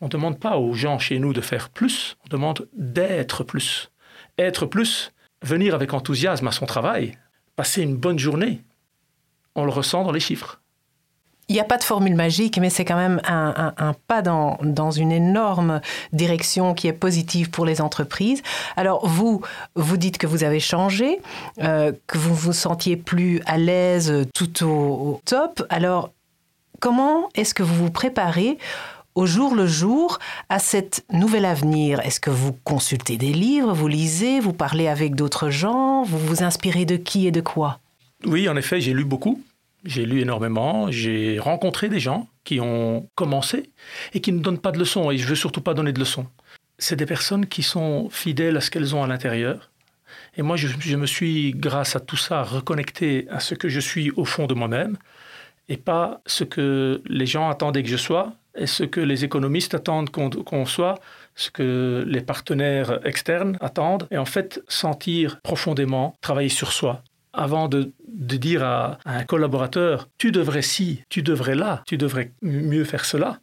On 0.00 0.06
ne 0.06 0.10
demande 0.10 0.38
pas 0.38 0.58
aux 0.58 0.74
gens 0.74 0.98
chez 0.98 1.18
nous 1.18 1.32
de 1.32 1.40
faire 1.40 1.70
plus, 1.70 2.16
on 2.24 2.28
demande 2.28 2.68
d'être 2.72 3.42
plus. 3.42 3.90
Être 4.38 4.66
plus, 4.66 5.12
venir 5.42 5.74
avec 5.74 5.92
enthousiasme 5.92 6.46
à 6.46 6.52
son 6.52 6.66
travail, 6.66 7.18
passer 7.56 7.82
une 7.82 7.96
bonne 7.96 8.18
journée, 8.18 8.62
on 9.58 9.64
le 9.64 9.72
ressent 9.72 10.04
dans 10.04 10.12
les 10.12 10.20
chiffres. 10.20 10.60
Il 11.50 11.54
n'y 11.54 11.60
a 11.60 11.64
pas 11.64 11.78
de 11.78 11.84
formule 11.84 12.14
magique, 12.14 12.58
mais 12.58 12.68
c'est 12.68 12.84
quand 12.84 12.96
même 12.96 13.22
un, 13.24 13.94
pas 14.06 14.20
dans, 14.20 14.58
dans, 14.62 14.90
une 14.90 15.10
énorme 15.10 15.80
direction 16.12 16.74
qui 16.74 16.88
est 16.88 16.92
positive 16.92 17.48
pour 17.48 17.64
les 17.64 17.80
entreprises. 17.80 18.42
Alors 18.76 19.06
vous, 19.06 19.40
vous 19.74 19.96
dites 19.96 20.18
que 20.18 20.26
vous 20.26 20.44
avez 20.44 20.60
changé, 20.60 21.20
euh, 21.62 21.92
que 22.06 22.18
vous 22.18 22.34
vous 22.34 22.52
sentiez 22.52 22.98
plus 22.98 23.40
à 23.46 23.56
l'aise 23.56 24.26
tout 24.34 24.62
au, 24.62 25.22
top. 25.24 25.64
Alors 25.70 26.12
comment 26.80 27.30
est-ce 27.34 27.54
que 27.54 27.62
vous 27.62 27.76
vous 27.76 27.90
préparez 27.90 28.58
au 29.14 29.24
jour 29.24 29.54
le 29.54 29.66
jour 29.66 30.18
à 30.50 30.58
cet 30.58 31.06
nouvel 31.10 31.46
avenir? 31.46 32.00
Est-ce 32.00 32.20
que 32.20 32.30
vous 32.30 32.52
consultez 32.62 33.16
des 33.16 33.32
livres, 33.32 33.72
vous 33.72 33.88
lisez, 33.88 34.38
vous 34.38 34.52
parlez 34.52 34.86
avec 34.86 35.14
d'autres 35.14 35.48
gens, 35.48 36.02
vous 36.02 36.18
vous 36.18 36.42
inspirez 36.42 36.84
de 36.84 36.96
qui 36.96 37.26
et 37.26 37.32
de 37.32 37.40
quoi? 37.40 37.80
Oui, 38.26 38.50
en 38.50 38.56
effet, 38.56 38.82
j'ai 38.82 38.92
lu 38.92 39.06
beaucoup. 39.06 39.40
J'ai 39.88 40.04
lu 40.04 40.20
énormément, 40.20 40.90
j'ai 40.90 41.38
rencontré 41.38 41.88
des 41.88 41.98
gens 41.98 42.28
qui 42.44 42.60
ont 42.60 43.08
commencé 43.14 43.70
et 44.12 44.20
qui 44.20 44.32
ne 44.32 44.40
donnent 44.40 44.58
pas 44.58 44.70
de 44.70 44.78
leçons, 44.78 45.10
et 45.10 45.16
je 45.16 45.26
veux 45.26 45.34
surtout 45.34 45.62
pas 45.62 45.72
donner 45.72 45.94
de 45.94 45.98
leçons. 45.98 46.26
C'est 46.78 46.94
des 46.94 47.06
personnes 47.06 47.46
qui 47.46 47.62
sont 47.62 48.10
fidèles 48.10 48.58
à 48.58 48.60
ce 48.60 48.70
qu'elles 48.70 48.94
ont 48.94 49.02
à 49.02 49.06
l'intérieur. 49.06 49.70
Et 50.36 50.42
moi, 50.42 50.56
je, 50.56 50.96
me 50.96 51.06
suis, 51.06 51.52
grâce 51.52 51.96
à 51.96 52.00
tout 52.00 52.18
ça, 52.18 52.42
reconnecté 52.42 53.26
à 53.30 53.40
ce 53.40 53.54
que 53.54 53.70
je 53.70 53.80
suis 53.80 54.10
au 54.10 54.26
fond 54.26 54.46
de 54.46 54.52
moi-même, 54.52 54.98
et 55.70 55.78
pas 55.78 56.20
ce 56.26 56.44
que 56.44 57.00
les 57.06 57.26
gens 57.26 57.48
attendaient 57.48 57.82
que 57.82 57.88
je 57.88 57.96
sois, 57.96 58.34
et 58.58 58.66
ce 58.66 58.84
que 58.84 59.00
les 59.00 59.24
économistes 59.24 59.72
attendent 59.72 60.10
qu'on 60.10 60.66
soit, 60.66 60.96
ce 61.34 61.50
que 61.50 62.04
les 62.06 62.20
partenaires 62.20 63.00
externes 63.06 63.56
attendent, 63.62 64.06
et 64.10 64.18
en 64.18 64.26
fait 64.26 64.62
sentir 64.68 65.40
profondément, 65.40 66.14
travailler 66.20 66.50
sur 66.50 66.72
soi, 66.72 67.02
avant 67.32 67.68
de, 67.68 67.92
dire 68.08 68.64
à, 68.64 68.98
un 69.04 69.24
collaborateur, 69.24 70.08
tu 70.18 70.32
devrais 70.32 70.62
ci, 70.62 71.02
tu 71.08 71.22
devrais 71.22 71.54
là, 71.54 71.82
tu 71.86 71.96
devrais 71.96 72.32
mieux 72.42 72.84
faire 72.84 73.04
cela, 73.04 73.40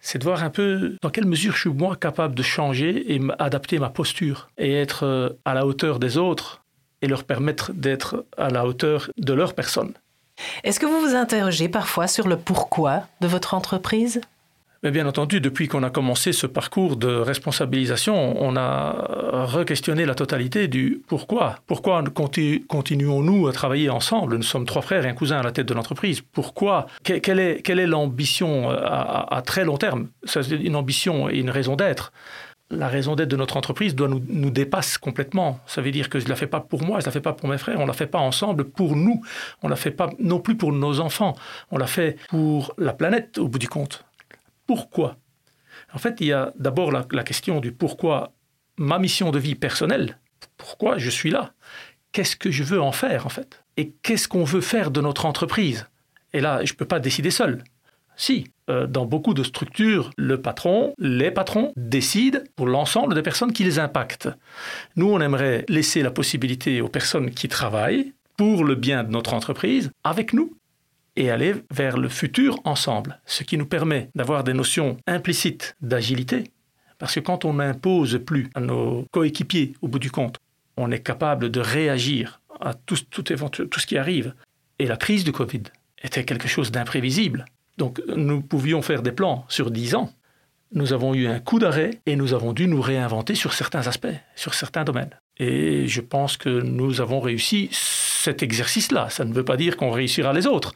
c'est 0.00 0.18
de 0.18 0.24
voir 0.24 0.42
un 0.42 0.50
peu 0.50 0.96
dans 1.02 1.10
quelle 1.10 1.26
mesure 1.26 1.54
je 1.54 1.60
suis 1.60 1.70
moi 1.70 1.96
capable 1.96 2.34
de 2.34 2.42
changer 2.42 3.14
et 3.14 3.20
adapter 3.38 3.78
ma 3.78 3.90
posture 3.90 4.48
et 4.56 4.74
être 4.74 5.04
euh, 5.04 5.30
à 5.44 5.54
la 5.54 5.66
hauteur 5.66 5.98
des 5.98 6.16
autres 6.16 6.62
et 7.02 7.08
leur 7.08 7.24
permettre 7.24 7.72
d'être 7.72 8.24
à 8.36 8.50
la 8.50 8.66
hauteur 8.66 9.10
de 9.18 9.32
leur 9.32 9.54
personne. 9.54 9.92
Est-ce 10.62 10.78
que 10.78 10.86
vous 10.86 11.00
vous 11.00 11.16
interrogez 11.16 11.68
parfois 11.68 12.06
sur 12.06 12.28
le 12.28 12.36
pourquoi 12.36 13.02
de 13.20 13.26
votre 13.26 13.54
entreprise? 13.54 14.20
Mais 14.84 14.92
bien 14.92 15.06
entendu, 15.06 15.40
depuis 15.40 15.66
qu'on 15.66 15.82
a 15.82 15.90
commencé 15.90 16.32
ce 16.32 16.46
parcours 16.46 16.96
de 16.96 17.08
responsabilisation, 17.08 18.40
on 18.40 18.56
a 18.56 19.44
re-questionné 19.46 20.06
la 20.06 20.14
totalité 20.14 20.68
du 20.68 21.02
pourquoi. 21.08 21.56
Pourquoi 21.66 22.04
continuons-nous 22.68 23.48
à 23.48 23.52
travailler 23.52 23.90
ensemble? 23.90 24.36
Nous 24.36 24.42
sommes 24.44 24.66
trois 24.66 24.82
frères 24.82 25.04
et 25.04 25.08
un 25.08 25.14
cousin 25.14 25.40
à 25.40 25.42
la 25.42 25.50
tête 25.50 25.66
de 25.66 25.74
l'entreprise. 25.74 26.20
Pourquoi? 26.20 26.86
Quelle 27.02 27.40
est 27.40 27.86
l'ambition 27.86 28.70
à, 28.70 29.42
très 29.44 29.64
long 29.64 29.78
terme? 29.78 30.08
C'est 30.24 30.48
une 30.48 30.76
ambition 30.76 31.28
et 31.28 31.38
une 31.38 31.50
raison 31.50 31.74
d'être. 31.74 32.12
La 32.70 32.86
raison 32.86 33.16
d'être 33.16 33.30
de 33.30 33.36
notre 33.36 33.56
entreprise 33.56 33.96
doit 33.96 34.08
nous, 34.08 34.22
nous, 34.28 34.50
dépasse 34.50 34.98
complètement. 34.98 35.58
Ça 35.66 35.80
veut 35.80 35.90
dire 35.90 36.10
que 36.10 36.20
je 36.20 36.24
ne 36.26 36.28
la 36.28 36.36
fais 36.36 36.46
pas 36.46 36.60
pour 36.60 36.82
moi, 36.82 37.00
je 37.00 37.04
ne 37.04 37.06
la 37.06 37.12
fais 37.12 37.20
pas 37.22 37.32
pour 37.32 37.48
mes 37.48 37.56
frères, 37.56 37.78
on 37.78 37.84
ne 37.84 37.86
la 37.86 37.94
fait 37.94 38.06
pas 38.06 38.18
ensemble 38.18 38.64
pour 38.64 38.94
nous, 38.94 39.22
on 39.62 39.68
ne 39.68 39.70
la 39.70 39.76
fait 39.76 39.90
pas 39.90 40.10
non 40.18 40.38
plus 40.38 40.54
pour 40.54 40.72
nos 40.72 41.00
enfants, 41.00 41.34
on 41.70 41.78
la 41.78 41.86
fait 41.86 42.18
pour 42.28 42.74
la 42.76 42.92
planète 42.92 43.38
au 43.38 43.48
bout 43.48 43.58
du 43.58 43.68
compte 43.68 44.04
pourquoi? 44.68 45.16
En 45.92 45.98
fait, 45.98 46.20
il 46.20 46.28
y 46.28 46.32
a 46.32 46.52
d'abord 46.56 46.92
la, 46.92 47.24
question 47.24 47.58
du 47.58 47.72
pourquoi 47.72 48.34
ma 48.76 48.98
mission 48.98 49.30
de 49.30 49.38
vie 49.38 49.54
personnelle, 49.54 50.18
pourquoi 50.56 50.98
je 50.98 51.10
suis 51.10 51.30
là, 51.30 51.54
qu'est-ce 52.12 52.36
que 52.36 52.50
je 52.50 52.62
veux 52.62 52.80
en 52.80 52.92
faire 52.92 53.26
en 53.26 53.30
fait, 53.30 53.64
et 53.76 53.90
qu'est-ce 54.02 54.28
qu'on 54.28 54.44
veut 54.44 54.60
faire 54.60 54.90
de 54.90 55.00
notre 55.00 55.24
entreprise? 55.24 55.88
Et 56.34 56.40
là, 56.40 56.64
je 56.64 56.74
ne 56.74 56.76
peux 56.76 56.84
pas 56.84 57.00
décider 57.00 57.30
seul. 57.30 57.64
Si, 58.14 58.48
euh, 58.68 58.86
dans 58.86 59.06
beaucoup 59.06 59.32
de 59.32 59.42
structures, 59.42 60.10
le 60.18 60.42
patron, 60.42 60.92
les 60.98 61.30
patrons 61.30 61.72
décident 61.76 62.40
pour 62.54 62.66
l'ensemble 62.66 63.14
des 63.14 63.22
personnes 63.22 63.52
qui 63.52 63.64
les 63.64 63.78
impactent. 63.78 64.28
Nous, 64.96 65.08
on 65.10 65.20
aimerait 65.20 65.64
laisser 65.68 66.02
la 66.02 66.10
possibilité 66.10 66.82
aux 66.82 66.88
personnes 66.88 67.30
qui 67.30 67.48
travaillent 67.48 68.12
pour 68.36 68.64
le 68.64 68.74
bien 68.74 69.02
de 69.04 69.10
notre 69.10 69.32
entreprise 69.32 69.90
avec 70.04 70.34
nous 70.34 70.57
et 71.18 71.30
aller 71.30 71.56
vers 71.72 71.98
le 71.98 72.08
futur 72.08 72.60
ensemble, 72.64 73.20
ce 73.26 73.42
qui 73.42 73.58
nous 73.58 73.66
permet 73.66 74.08
d'avoir 74.14 74.44
des 74.44 74.54
notions 74.54 74.96
implicites 75.08 75.76
d'agilité, 75.80 76.44
parce 76.98 77.16
que 77.16 77.20
quand 77.20 77.44
on 77.44 77.54
n'impose 77.54 78.20
plus 78.24 78.48
à 78.54 78.60
nos 78.60 79.04
coéquipiers 79.10 79.74
au 79.82 79.88
bout 79.88 79.98
du 79.98 80.12
compte, 80.12 80.38
on 80.76 80.92
est 80.92 81.00
capable 81.00 81.50
de 81.50 81.60
réagir 81.60 82.40
à 82.60 82.72
tout, 82.72 82.96
ce 82.96 83.86
qui 83.86 83.98
arrive. 83.98 84.34
Et 84.78 84.86
la 84.86 84.96
crise 84.96 85.24
du 85.24 85.32
Covid 85.32 85.64
était 86.02 86.24
quelque 86.24 86.46
chose 86.46 86.70
d'imprévisible. 86.70 87.44
Donc 87.78 88.00
nous 88.16 88.40
pouvions 88.40 88.80
faire 88.80 89.02
des 89.02 89.12
plans 89.12 89.44
sur 89.48 89.72
dix 89.72 89.96
ans. 89.96 90.12
Nous 90.72 90.92
avons 90.92 91.14
eu 91.14 91.26
un 91.26 91.40
coup 91.40 91.58
d'arrêt 91.58 92.00
et 92.06 92.14
nous 92.14 92.32
avons 92.32 92.52
dû 92.52 92.68
nous 92.68 92.80
réinventer 92.80 93.34
sur 93.34 93.54
certains 93.54 93.88
aspects, 93.88 94.06
sur 94.36 94.54
certains 94.54 94.84
domaines. 94.84 95.18
Et 95.38 95.86
je 95.86 96.00
pense 96.00 96.36
que 96.36 96.48
nous 96.48 97.00
avons 97.00 97.20
réussi 97.20 97.68
cet 97.72 98.42
exercice-là. 98.42 99.08
Ça 99.10 99.24
ne 99.24 99.32
veut 99.32 99.44
pas 99.44 99.56
dire 99.56 99.76
qu'on 99.76 99.90
réussira 99.90 100.32
les 100.32 100.46
autres. 100.46 100.74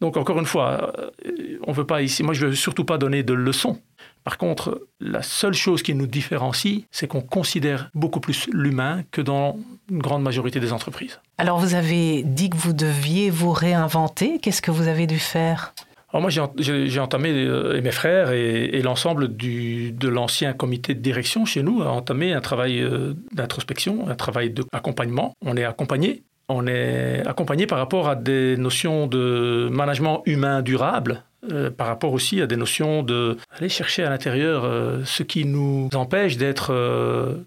Donc 0.00 0.16
encore 0.16 0.38
une 0.38 0.46
fois, 0.46 0.92
euh, 0.98 1.58
on 1.66 1.72
veut 1.72 1.86
pas 1.86 2.02
ici. 2.02 2.22
Moi, 2.22 2.34
je 2.34 2.46
veux 2.46 2.54
surtout 2.54 2.84
pas 2.84 2.98
donner 2.98 3.22
de 3.22 3.34
leçons. 3.34 3.80
Par 4.24 4.38
contre, 4.38 4.86
la 5.00 5.22
seule 5.22 5.54
chose 5.54 5.82
qui 5.82 5.94
nous 5.94 6.06
différencie, 6.06 6.82
c'est 6.90 7.06
qu'on 7.06 7.22
considère 7.22 7.90
beaucoup 7.94 8.20
plus 8.20 8.48
l'humain 8.52 9.02
que 9.10 9.22
dans 9.22 9.58
une 9.90 9.98
grande 9.98 10.22
majorité 10.22 10.60
des 10.60 10.72
entreprises. 10.72 11.20
Alors, 11.38 11.58
vous 11.58 11.74
avez 11.74 12.22
dit 12.22 12.50
que 12.50 12.56
vous 12.56 12.74
deviez 12.74 13.30
vous 13.30 13.52
réinventer. 13.52 14.38
Qu'est-ce 14.38 14.62
que 14.62 14.70
vous 14.70 14.88
avez 14.88 15.06
dû 15.06 15.18
faire? 15.18 15.72
Alors 16.12 16.22
moi, 16.22 16.30
j'ai 16.58 16.98
entamé, 16.98 17.30
euh, 17.30 17.76
et 17.76 17.80
mes 17.80 17.92
frères 17.92 18.32
et, 18.32 18.82
l'ensemble 18.82 19.36
de 19.36 20.08
l'ancien 20.08 20.52
comité 20.52 20.94
de 20.94 21.00
direction 21.00 21.44
chez 21.44 21.62
nous 21.62 21.82
a 21.82 21.88
entamé 21.90 22.32
un 22.32 22.40
travail 22.40 22.80
euh, 22.80 23.14
d'introspection, 23.32 24.08
un 24.08 24.16
travail 24.16 24.50
d'accompagnement. 24.50 25.34
On 25.44 25.56
est 25.56 25.64
accompagné 25.64 26.24
on 26.52 26.66
est 26.66 27.24
accompagné 27.28 27.68
par 27.68 27.78
rapport 27.78 28.08
à 28.08 28.16
des 28.16 28.56
notions 28.56 29.06
de 29.06 29.68
management 29.70 30.22
humain 30.26 30.62
durable, 30.62 31.22
euh, 31.52 31.70
par 31.70 31.86
rapport 31.86 32.12
aussi 32.12 32.42
à 32.42 32.48
des 32.48 32.56
notions 32.56 33.04
de 33.04 33.36
aller 33.56 33.68
chercher 33.68 34.02
à 34.02 34.10
l'intérieur 34.10 34.68
ce 35.04 35.22
qui 35.22 35.44
nous 35.44 35.88
empêche 35.94 36.38
d'être 36.38 36.74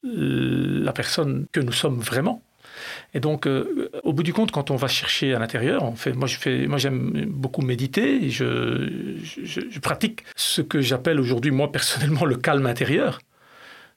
la 0.04 0.94
personne 0.94 1.48
que 1.52 1.60
nous 1.60 1.74
sommes 1.74 2.00
vraiment. 2.00 2.42
Et 3.14 3.20
donc, 3.20 3.48
au 3.48 4.14
bout 4.14 4.24
du 4.24 4.34
compte, 4.34 4.52
quand 4.52 4.72
on 4.72 4.76
va 4.76 4.88
chercher 4.88 5.34
à 5.34 5.40
l'intérieur, 5.40 5.84
on 5.84 5.96
fait, 5.96 6.14
moi, 6.14 6.28
je 6.28 6.38
fais, 6.38 6.68
moi, 6.68 6.78
j'aime 6.78 7.26
beaucoup 7.30 7.62
méditer. 7.62 8.30
je, 8.30 9.18
je 9.24 9.80
pratique 9.80 10.24
ce 10.36 10.62
que 10.62 10.82
j'appelle 10.82 11.20
aujourd'hui, 11.20 11.52
moi, 11.52 11.72
personnellement, 11.72 12.26
le 12.26 12.36
calme 12.36 12.66
intérieur. 12.66 13.20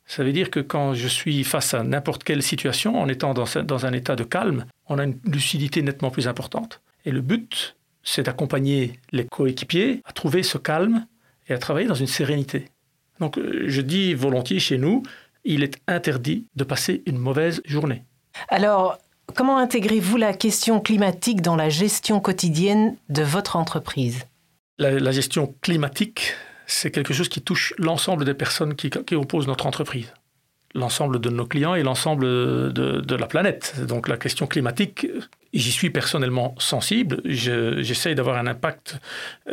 Ça 0.07 0.23
veut 0.23 0.33
dire 0.33 0.51
que 0.51 0.61
quand 0.61 0.95
je 0.95 1.09
suis 1.09 1.43
face 1.43 1.75
à 1.75 1.83
n'importe 1.83 2.23
quelle 2.23 2.43
situation, 2.43 2.99
en 3.01 3.09
étant 3.09 3.35
dans, 3.35 3.87
un 3.87 3.93
état 3.93 4.15
de 4.15 4.23
calme, 4.23 4.67
on 4.89 4.99
a 4.99 5.05
une 5.05 5.19
lucidité 5.25 5.83
nettement 5.83 6.11
plus 6.11 6.29
importante. 6.29 6.81
Et 7.05 7.11
le 7.11 7.21
but, 7.21 7.77
c'est 8.05 8.23
d'accompagner 8.23 9.01
les 9.11 9.25
coéquipiers 9.25 10.03
à 10.05 10.13
trouver 10.13 10.45
ce 10.45 10.59
calme 10.59 11.07
et 11.49 11.55
à 11.55 11.59
travailler 11.59 11.89
dans 11.89 11.95
une 11.95 12.07
sérénité. 12.07 12.67
Donc 13.19 13.37
euh, 13.37 13.65
je 13.67 13.81
dis 13.81 14.15
volontiers 14.15 14.61
chez 14.61 14.79
nous, 14.79 15.03
il 15.45 15.65
est 15.65 15.79
interdit 15.89 16.47
de 16.55 16.65
passer 16.65 17.03
une 17.07 17.19
mauvaise 17.19 17.61
journée. 17.65 18.05
Alors, 18.49 18.99
comment 19.35 19.59
intégrez-vous 19.59 20.17
la 20.17 20.33
question 20.33 20.81
climatique 20.81 21.43
dans 21.43 21.57
la 21.57 21.69
gestion 21.69 22.21
quotidienne 22.21 22.97
de 23.09 23.23
votre 23.23 23.57
entreprise? 23.57 24.27
La 24.79 25.13
gestion 25.13 25.55
climatique, 25.63 26.35
c'est 26.67 26.91
quelque 26.91 27.15
chose 27.15 27.29
qui 27.29 27.41
touche 27.41 27.73
l'ensemble 27.79 28.25
des 28.25 28.35
personnes 28.35 28.75
qui, 28.75 28.91
opposent 29.15 29.47
notre 29.47 29.67
entreprise 29.67 30.13
l'ensemble 30.75 31.21
de 31.21 31.31
nos 31.31 31.47
clients 31.47 31.75
et 31.75 31.83
l'ensemble 31.83 32.25
de, 32.25 33.17
la 33.17 33.27
planète. 33.27 33.75
Donc 33.89 34.09
la 34.09 34.19
question 34.19 34.47
climatique, 34.47 35.07
j'y 35.55 35.73
suis 35.73 35.89
personnellement 35.89 36.55
sensible. 36.59 37.23
J'essaye 37.25 38.15
d'avoir 38.15 38.37
un 38.37 38.47
impact 38.47 38.99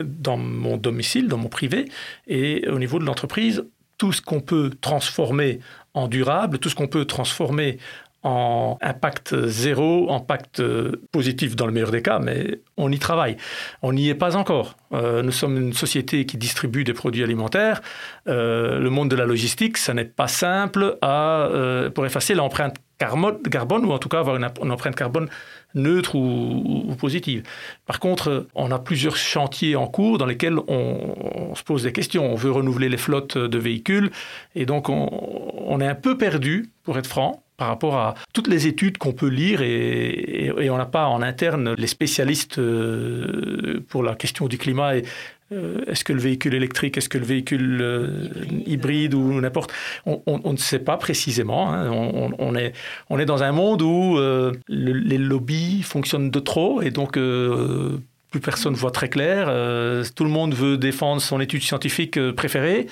dans 0.02 0.38
mon 0.38 0.76
domicile, 0.76 1.30
dans 1.30 1.38
mon 1.38 1.48
privé, 1.48 1.90
et 2.28 2.68
au 2.68 2.78
niveau 2.78 3.00
de 3.00 3.06
l'entreprise, 3.06 3.64
tout 3.98 4.12
ce 4.12 4.22
qu'on 4.22 4.42
peut 4.42 4.72
transformer 4.82 5.62
en 5.94 6.08
durable, 6.08 6.60
tout 6.60 6.70
ce 6.70 6.76
qu'on 6.76 6.88
peut 6.88 7.06
transformer 7.06 7.78
en 8.24 8.78
impact 8.82 9.46
zéro, 9.48 10.12
impact 10.12 10.62
positif 11.12 11.56
dans 11.56 11.66
le 11.66 11.72
meilleur 11.72 11.92
des 11.92 12.02
cas, 12.02 12.20
mais 12.20 12.62
on 12.78 12.92
y 12.92 13.00
travaille. 13.00 13.38
On 13.82 13.94
n'y 13.94 14.10
est 14.10 14.16
pas 14.16 14.36
encore. 14.36 14.78
nous 14.92 15.32
sommes 15.32 15.58
une 15.58 15.74
société 15.74 16.26
qui 16.26 16.38
distribue 16.38 16.84
des 16.84 16.94
produits 16.94 17.24
alimentaires. 17.24 17.82
le 18.26 18.90
monde 18.90 19.10
de 19.10 19.16
la 19.16 19.26
logistique, 19.26 19.78
ça 19.78 19.94
n'est 19.94 20.06
pas 20.06 20.28
simple 20.28 20.98
pour 21.94 22.06
effacer 22.06 22.34
l'empreinte 22.34 22.78
carbone, 22.98 23.86
ou 23.86 23.92
en 23.92 24.00
tout 24.00 24.10
cas 24.10 24.20
avoir 24.20 24.36
une, 24.36 24.46
empreinte 24.72 24.96
carbone 24.96 25.30
neutre 25.76 26.16
ou, 26.16 26.96
positive. 26.98 27.44
Par 27.86 28.00
contre, 28.00 28.48
on 28.56 28.72
a 28.72 28.80
plusieurs 28.80 29.16
chantiers 29.16 29.76
en 29.76 29.88
cours 29.88 30.18
dans 30.18 30.26
lesquels 30.26 30.58
on, 30.68 31.54
se 31.56 31.64
pose 31.64 31.84
des 31.84 31.92
questions. 31.92 32.32
On 32.32 32.36
veut 32.36 32.52
renouveler 32.52 32.90
les 32.90 32.98
flottes 32.98 33.38
de 33.38 33.58
véhicules 33.58 34.12
et 34.56 34.66
donc 34.66 34.90
on, 34.90 35.80
est 35.80 35.88
un 35.88 35.96
peu 35.96 36.18
perdu, 36.18 36.70
pour 36.84 36.98
être 36.98 37.08
franc, 37.08 37.44
par 37.64 37.70
rapport 37.70 37.96
à 37.96 38.16
toutes 38.34 38.50
les 38.50 38.68
études 38.68 38.98
qu'on 38.98 39.14
peut 39.14 39.30
lire 39.30 39.62
et, 39.62 40.52
et 40.60 40.70
on 40.70 40.78
n'a 40.78 40.86
pas 40.86 41.08
en 41.08 41.22
interne 41.22 41.76
les 41.78 41.88
spécialistes 41.88 42.60
euh, 42.60 43.80
pour 43.88 44.04
la 44.04 44.16
question 44.16 44.50
du 44.50 44.58
climat 44.58 44.98
et, 44.98 45.04
euh, 45.54 45.82
est-ce 45.88 46.04
que 46.04 46.14
le 46.14 46.20
véhicule 46.20 46.54
électrique, 46.54 46.98
est-ce 46.98 47.10
que 47.10 47.18
le 47.18 47.26
véhicule 47.26 47.80
euh, 47.82 48.30
hybride 48.66 49.14
ou 49.14 49.40
n'importe, 49.40 49.72
on, 50.06 50.52
ne 50.52 50.58
sait 50.58 50.80
pas 50.80 50.98
précisément. 50.98 51.72
Hein. 51.72 51.90
On, 51.92 52.56
est, 52.56 52.74
on 53.10 53.20
est 53.20 53.26
dans 53.26 53.44
un 53.44 53.52
monde 53.52 53.82
où 53.82 54.18
euh, 54.18 54.52
les 54.68 55.18
lobbies 55.18 55.84
fonctionnent 55.84 56.32
de 56.32 56.40
trop 56.40 56.82
et 56.82 56.92
donc 56.92 57.14
plus 57.14 58.40
personne 58.42 58.74
voit 58.74 58.92
très 58.92 59.10
clair. 59.10 59.46
tout 60.16 60.24
le 60.24 60.30
monde 60.30 60.54
veut 60.54 60.78
défendre 60.78 61.22
son 61.22 61.40
étude 61.40 61.62
scientifique 61.62 62.20
préférée. 62.32 62.88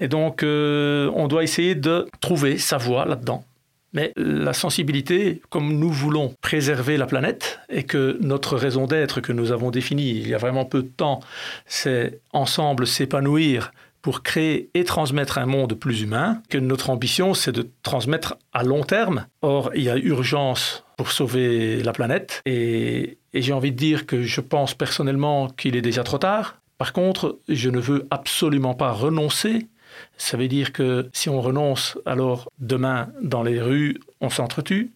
Et 0.00 0.08
donc, 0.08 0.42
on 0.42 1.28
doit 1.28 1.44
essayer 1.44 1.74
de 1.74 2.06
trouver 2.20 2.58
sa 2.58 2.78
voie 2.78 3.04
là-dedans. 3.04 3.44
Mais 3.92 4.12
la 4.16 4.52
sensibilité, 4.52 5.42
comme 5.50 5.78
nous 5.78 5.90
voulons 5.90 6.34
préserver 6.40 6.96
la 6.96 7.06
planète 7.06 7.60
et 7.68 7.82
que 7.82 8.16
notre 8.20 8.56
raison 8.56 8.86
d'être 8.86 9.20
que 9.20 9.32
nous 9.32 9.52
avons 9.52 9.70
définie 9.70 10.10
il 10.10 10.28
y 10.28 10.34
a 10.34 10.38
vraiment 10.38 10.64
peu 10.64 10.82
de 10.82 10.88
temps, 10.88 11.20
c'est 11.66 12.20
ensemble 12.32 12.86
s'épanouir 12.86 13.72
pour 14.02 14.22
créer 14.22 14.68
et 14.74 14.84
transmettre 14.84 15.38
un 15.38 15.46
monde 15.46 15.74
plus 15.74 16.02
humain, 16.02 16.42
que 16.50 16.58
notre 16.58 16.90
ambition, 16.90 17.34
c'est 17.34 17.52
de 17.52 17.68
transmettre 17.82 18.36
à 18.52 18.64
long 18.64 18.82
terme. 18.82 19.26
Or, 19.42 19.70
il 19.74 19.84
y 19.84 19.90
a 19.90 19.96
urgence 19.96 20.84
pour 20.96 21.12
sauver 21.12 21.82
la 21.82 21.92
planète 21.92 22.42
et, 22.44 23.18
j'ai 23.32 23.52
envie 23.54 23.72
de 23.72 23.76
dire 23.76 24.04
que 24.04 24.22
je 24.22 24.42
pense 24.42 24.74
personnellement 24.74 25.48
qu'il 25.48 25.74
est 25.76 25.80
déjà 25.80 26.02
trop 26.02 26.18
tard. 26.18 26.58
Par 26.76 26.92
contre, 26.92 27.38
je 27.48 27.70
ne 27.70 27.78
veux 27.78 28.06
absolument 28.10 28.74
pas 28.74 28.92
renoncer 28.92 29.68
ça 30.16 30.36
veut 30.36 30.48
dire 30.48 30.72
que 30.72 31.08
si 31.12 31.28
on 31.28 31.40
renonce, 31.40 31.98
alors 32.06 32.50
demain, 32.58 33.08
dans 33.22 33.42
les 33.42 33.60
rues, 33.60 34.00
on 34.20 34.30
s'entretue. 34.30 34.92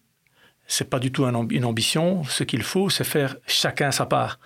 C'est 0.67 0.89
pas 0.89 0.99
du 0.99 1.11
tout 1.11 1.25
une 1.25 1.65
ambition. 1.65 2.23
Ce 2.25 2.43
qu'il 2.43 2.63
faut, 2.63 2.89
c'est 2.89 3.05
faire 3.05 3.37
chacun 3.47 3.91
sa 3.91 4.05
part. 4.05 4.39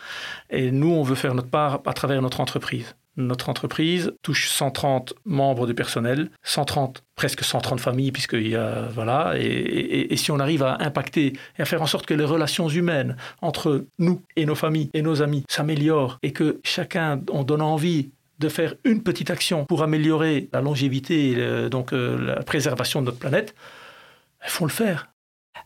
Et 0.51 0.71
nous, 0.71 0.91
on 0.91 1.01
veut 1.01 1.15
faire 1.15 1.33
notre 1.33 1.49
part 1.49 1.81
à 1.85 1.93
travers 1.93 2.21
notre 2.21 2.41
entreprise. 2.41 2.95
Notre 3.17 3.49
entreprise 3.49 4.13
touche 4.21 4.47
130 4.47 5.13
membres 5.25 5.67
du 5.67 5.73
personnel, 5.73 6.29
130, 6.43 7.03
presque 7.15 7.43
130 7.43 7.81
familles, 7.81 8.13
puisqu'il 8.13 8.47
y 8.47 8.55
a, 8.55 8.87
voilà, 8.93 9.33
et, 9.37 10.13
et, 10.13 10.15
si 10.15 10.31
on 10.31 10.39
arrive 10.39 10.63
à 10.63 10.77
impacter 10.79 11.33
et 11.57 11.61
à 11.61 11.65
faire 11.65 11.81
en 11.81 11.87
sorte 11.87 12.05
que 12.05 12.13
les 12.13 12.23
relations 12.23 12.69
humaines 12.69 13.17
entre 13.41 13.85
nous 13.99 14.21
et 14.37 14.45
nos 14.45 14.55
familles 14.55 14.89
et 14.93 15.01
nos 15.01 15.21
amis 15.21 15.43
s'améliorent 15.49 16.19
et 16.23 16.31
que 16.31 16.61
chacun, 16.63 17.19
on 17.29 17.43
donne 17.43 17.61
envie 17.61 18.11
de 18.41 18.49
faire 18.49 18.75
une 18.83 19.01
petite 19.03 19.29
action 19.29 19.65
pour 19.65 19.83
améliorer 19.83 20.49
la 20.51 20.59
longévité 20.61 21.31
et 21.31 21.69
donc 21.69 21.93
euh, 21.93 22.17
la 22.35 22.43
préservation 22.43 22.99
de 22.99 23.05
notre 23.05 23.19
planète, 23.19 23.55
il 24.43 24.49
faut 24.49 24.65
le 24.65 24.71
faire. 24.71 25.07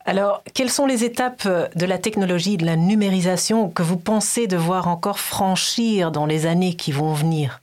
Alors, 0.05 0.44
quelles 0.53 0.70
sont 0.70 0.86
les 0.86 1.03
étapes 1.03 1.48
de 1.48 1.86
la 1.86 1.98
technologie, 1.98 2.58
de 2.58 2.65
la 2.65 2.75
numérisation 2.75 3.70
que 3.70 3.82
vous 3.82 3.98
pensez 3.98 4.46
devoir 4.46 4.88
encore 4.88 5.20
franchir 5.20 6.12
dans 6.12 6.27
les 6.27 6.46
années 6.46 6.75
qui 6.75 6.91
vont 6.91 7.13
venir? 7.13 7.62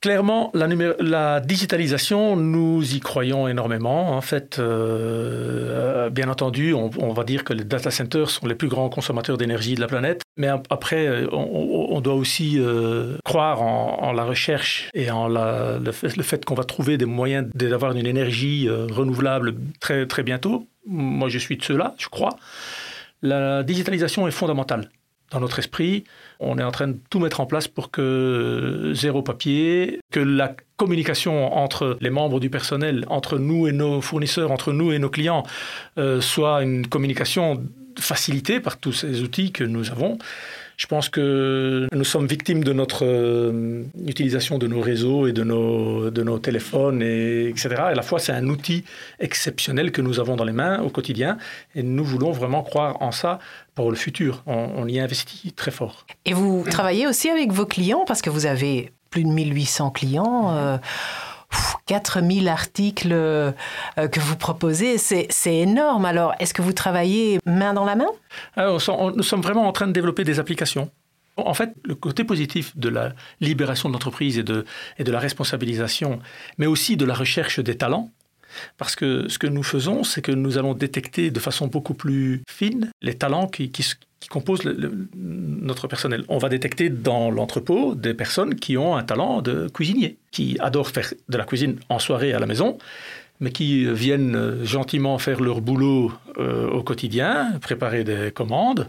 Clairement, 0.00 0.50
la, 0.54 1.40
digitalisation, 1.40 2.34
nous 2.34 2.94
y 2.94 3.00
croyons 3.00 3.48
énormément. 3.48 4.16
En 4.16 4.22
fait, 4.22 4.58
euh, 4.58 6.08
bien 6.08 6.30
entendu, 6.30 6.72
on, 6.72 7.12
va 7.12 7.22
dire 7.24 7.44
que 7.44 7.52
les 7.52 7.64
data 7.64 7.90
centers 7.90 8.30
sont 8.30 8.46
les 8.46 8.54
plus 8.54 8.68
grands 8.68 8.88
consommateurs 8.88 9.36
d'énergie 9.36 9.74
de 9.74 9.80
la 9.82 9.88
planète. 9.88 10.22
Mais 10.38 10.48
après, 10.70 11.06
euh, 11.06 11.28
on, 11.90 12.00
doit 12.00 12.14
aussi 12.14 12.56
euh, 12.58 13.16
croire 13.24 13.62
en, 13.62 14.12
la 14.12 14.24
recherche 14.24 14.88
et 14.94 15.10
en 15.10 15.28
le, 15.28 15.92
fait, 15.92 16.44
qu'on 16.44 16.54
va 16.54 16.64
trouver 16.64 16.98
des 16.98 17.06
moyens 17.06 17.48
d'avoir 17.54 17.92
une 17.92 18.06
énergie 18.06 18.68
renouvelable 18.68 19.54
très, 19.80 20.06
très 20.06 20.22
bientôt. 20.22 20.66
Moi, 20.86 21.28
je 21.28 21.38
suis 21.38 21.56
de 21.56 21.62
ceux-là, 21.62 21.94
je 21.98 22.08
crois. 22.08 22.36
La 23.22 23.62
digitalisation 23.62 24.26
est 24.26 24.32
fondamentale 24.32 24.88
dans 25.30 25.40
notre 25.40 25.58
esprit. 25.58 26.04
On 26.40 26.58
est 26.58 26.62
en 26.62 26.70
train 26.70 26.88
de 26.88 26.96
tout 27.08 27.20
mettre 27.20 27.40
en 27.40 27.46
place 27.46 27.68
pour 27.68 27.90
que 27.90 28.92
zéro 28.94 29.22
papier, 29.22 30.00
que 30.10 30.20
la 30.20 30.54
communication 30.76 31.56
entre 31.56 31.96
les 32.00 32.10
membres 32.10 32.40
du 32.40 32.50
personnel, 32.50 33.04
entre 33.08 33.38
nous 33.38 33.66
et 33.68 33.72
nos 33.72 34.00
fournisseurs, 34.00 34.50
entre 34.50 34.72
nous 34.72 34.92
et 34.92 34.98
nos 34.98 35.10
clients, 35.10 35.44
euh, 35.98 36.20
soit 36.20 36.62
une 36.62 36.86
communication 36.86 37.62
facilitée 37.98 38.60
par 38.60 38.78
tous 38.78 38.92
ces 38.92 39.22
outils 39.22 39.52
que 39.52 39.64
nous 39.64 39.90
avons. 39.90 40.18
Je 40.80 40.86
pense 40.86 41.10
que 41.10 41.88
nous 41.92 42.04
sommes 42.04 42.26
victimes 42.26 42.64
de 42.64 42.72
notre 42.72 43.04
euh, 43.04 43.84
utilisation 44.06 44.56
de 44.56 44.66
nos 44.66 44.80
réseaux 44.80 45.26
et 45.26 45.32
de 45.34 45.44
nos, 45.44 46.10
de 46.10 46.22
nos 46.22 46.38
téléphones, 46.38 47.02
et, 47.02 47.50
etc. 47.50 47.68
Et 47.68 47.74
à 47.74 47.94
la 47.94 48.00
fois, 48.00 48.18
c'est 48.18 48.32
un 48.32 48.46
outil 48.48 48.84
exceptionnel 49.18 49.92
que 49.92 50.00
nous 50.00 50.20
avons 50.20 50.36
dans 50.36 50.44
les 50.44 50.54
mains 50.54 50.80
au 50.80 50.88
quotidien. 50.88 51.36
Et 51.74 51.82
nous 51.82 52.02
voulons 52.02 52.32
vraiment 52.32 52.62
croire 52.62 52.96
en 53.02 53.12
ça 53.12 53.40
pour 53.74 53.90
le 53.90 53.96
futur. 53.96 54.42
On, 54.46 54.88
y 54.88 54.98
investit 54.98 55.52
très 55.52 55.70
fort. 55.70 56.06
Et 56.24 56.32
vous 56.32 56.64
travaillez 56.70 57.06
aussi 57.06 57.28
avec 57.28 57.52
vos 57.52 57.66
clients 57.66 58.06
parce 58.06 58.22
que 58.22 58.30
vous 58.30 58.46
avez 58.46 58.90
plus 59.10 59.24
de 59.24 59.28
1800 59.28 59.90
clients. 59.90 60.56
Euh, 60.56 60.78
4000 61.86 62.48
articles 62.48 63.12
euh, 63.12 63.52
que 63.96 64.20
vous 64.20 64.36
proposez, 64.36 64.96
c'est 64.98 65.28
énorme. 65.44 66.04
Alors, 66.04 66.34
est-ce 66.38 66.54
que 66.54 66.62
vous 66.62 66.72
travaillez 66.72 67.40
main 67.46 67.74
dans 67.74 67.84
la 67.84 67.96
main? 67.96 68.10
Nous 68.56 69.22
sommes 69.22 69.42
vraiment 69.42 69.66
en 69.66 69.72
train 69.72 69.86
de 69.86 69.92
développer 69.92 70.24
des 70.24 70.38
applications. 70.38 70.90
En 71.36 71.54
fait, 71.54 71.72
le 71.84 71.94
côté 71.94 72.24
positif 72.24 72.76
de 72.76 72.88
la 72.88 73.12
libération 73.40 73.88
de 73.88 73.94
l'entreprise 73.94 74.38
et 74.38 74.42
de, 74.42 74.64
et 74.98 75.04
de 75.04 75.12
la 75.12 75.18
responsabilisation, 75.18 76.20
mais 76.58 76.66
aussi 76.66 76.96
de 76.96 77.04
la 77.04 77.14
recherche 77.14 77.60
des 77.60 77.76
talents, 77.76 78.10
parce 78.78 78.96
que 78.96 79.28
ce 79.28 79.38
que 79.38 79.46
nous 79.46 79.62
faisons, 79.62 80.04
c'est 80.04 80.22
que 80.22 80.32
nous 80.32 80.58
allons 80.58 80.74
détecter 80.74 81.30
de 81.30 81.40
façon 81.40 81.66
beaucoup 81.66 81.94
plus 81.94 82.42
fine 82.48 82.90
les 83.02 83.14
talents 83.14 83.46
qui, 83.46 83.70
composent 84.28 84.64
notre 85.14 85.88
personnel. 85.88 86.24
On 86.28 86.38
va 86.38 86.48
détecter 86.48 86.90
dans 86.90 87.30
l'entrepôt 87.30 87.94
des 87.94 88.14
personnes 88.14 88.54
qui 88.54 88.76
ont 88.76 88.94
un 88.94 89.02
talent 89.02 89.40
de 89.42 89.68
cuisinier, 89.68 90.18
qui 90.30 90.56
adorent 90.60 90.90
faire 90.90 91.12
de 91.28 91.36
la 91.38 91.44
cuisine 91.44 91.78
en 91.88 91.98
soirée 91.98 92.32
à 92.32 92.38
la 92.38 92.46
maison, 92.46 92.78
mais 93.40 93.50
qui 93.50 93.86
viennent 93.92 94.62
gentiment 94.62 95.18
faire 95.18 95.40
leur 95.40 95.62
boulot 95.62 96.12
euh, 96.38 96.68
au 96.68 96.82
quotidien, 96.82 97.58
préparer 97.60 98.04
des 98.04 98.30
commandes. 98.30 98.88